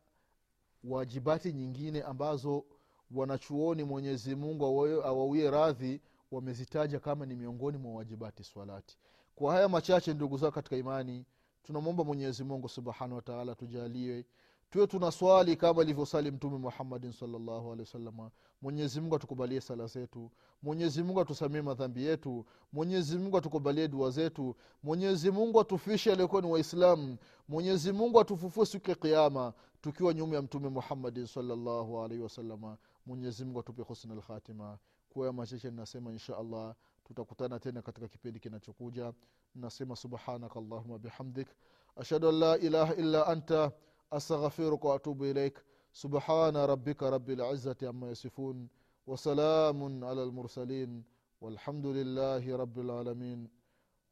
wajibati 0.83 1.53
nyingine 1.53 2.01
ambazo 2.01 2.65
wanachuoni 3.11 3.83
mwenyezi 3.83 4.35
mungu 4.35 4.65
awawie 5.05 5.51
radhi 5.51 6.01
wamezitaja 6.31 6.99
kama 6.99 7.25
ni 7.25 7.35
miongoni 7.35 7.77
mwa 7.77 7.93
wajibati 7.93 8.43
swalati. 8.43 8.97
Kwa 9.35 9.53
haya 9.53 9.69
machache 9.69 10.13
ndugu 10.13 10.37
zao 10.37 10.51
katika 10.51 10.77
imani 10.77 11.25
tunamwomba 11.63 12.03
mwenyezi 12.03 12.43
mungu 12.43 12.69
subhanahu 12.69 13.15
wataala 13.15 13.55
tujalie 13.55 14.25
tuwe 14.73 14.87
tuna 14.87 15.11
swali 15.11 15.55
kama 15.55 15.81
ilivyosali 15.81 16.31
mtume 16.31 16.57
muhammadin 16.57 17.11
salllahu 17.11 17.67
alehi 17.71 17.79
wasalama 17.79 18.31
mwenyezimungu 18.61 19.15
atukubalie 19.15 19.61
sala 19.61 19.87
zetu. 19.87 20.31
Mwenyezimungu 20.63 21.21
atusamie 21.21 21.61
madhambi 21.61 22.03
yetu. 22.05 22.45
Mwenyezimungu 22.71 23.37
atukubalie 23.37 23.87
dua 23.87 24.09
zetu. 24.11 24.55
Mwenyezimungu 24.83 25.59
atufishe 25.59 26.11
aliokuwa 26.11 26.41
ni 26.41 26.47
waislamu. 26.47 27.17
Mwenyezimungu 27.47 28.19
atufufue 28.19 28.65
siku 28.65 28.89
ya 28.89 28.95
kiama 28.95 29.53
tukiwa 29.81 30.13
nyuma 30.13 30.35
ya 30.35 30.41
mtume 30.41 30.69
muhammadin 30.69 31.25
salllahu 31.27 32.01
alaihi 32.01 32.23
wasalama 32.23 32.77
mwenyezimungu 33.05 33.59
atupe 33.59 33.81
husna 33.81 34.15
lkhatima 34.15 34.77
kuwa 35.09 35.33
machache 35.33 35.69
ninasema 35.71 36.11
insha 36.11 36.37
allah 36.37 36.75
tutakutana 37.03 37.59
tena 37.59 37.81
katika 37.81 38.07
kipindi 38.07 38.39
kinachokuja. 38.39 39.13
Nasema 39.55 39.95
subhanaka 39.95 40.59
allahuma 40.59 40.99
bihamdik. 40.99 41.47
Ashhadu 41.95 42.29
an 42.29 42.35
la 42.35 42.57
ilaha 42.57 42.95
illa 42.95 43.27
anta 43.27 43.71
أستغفرك 44.13 44.85
وأتوب 44.85 45.23
إليك. 45.23 45.63
سبحان 45.93 46.57
ربك 46.57 47.03
رب 47.03 47.29
العزة 47.29 47.75
عما 47.83 48.11
يصفون 48.11 48.67
وسلام 49.07 50.05
على 50.05 50.23
المرسلين 50.23 51.03
والحمد 51.41 51.85
لله 51.85 52.57
رب 52.57 52.79
العالمين. 52.79 53.49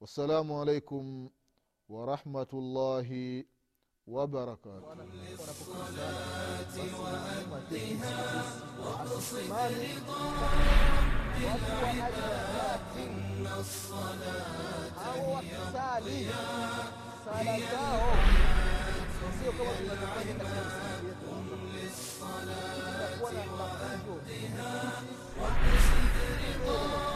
والسلام 0.02 0.54
عليكم 0.54 1.30
ورحمة 1.90 2.52
الله 2.54 3.10
وبركاته. 4.08 4.88
وأدها 7.52 8.44
واقصد 8.80 9.52
العباد 9.52 10.52
إن 12.98 13.46
الصلاة. 13.60 14.62
هي 15.42 15.52
الضياء 15.98 16.92
قم 21.28 21.48
للصلاة 21.74 23.22
وأدها 23.22 25.02
وبصدر 25.40 26.42
طاعة 26.68 27.11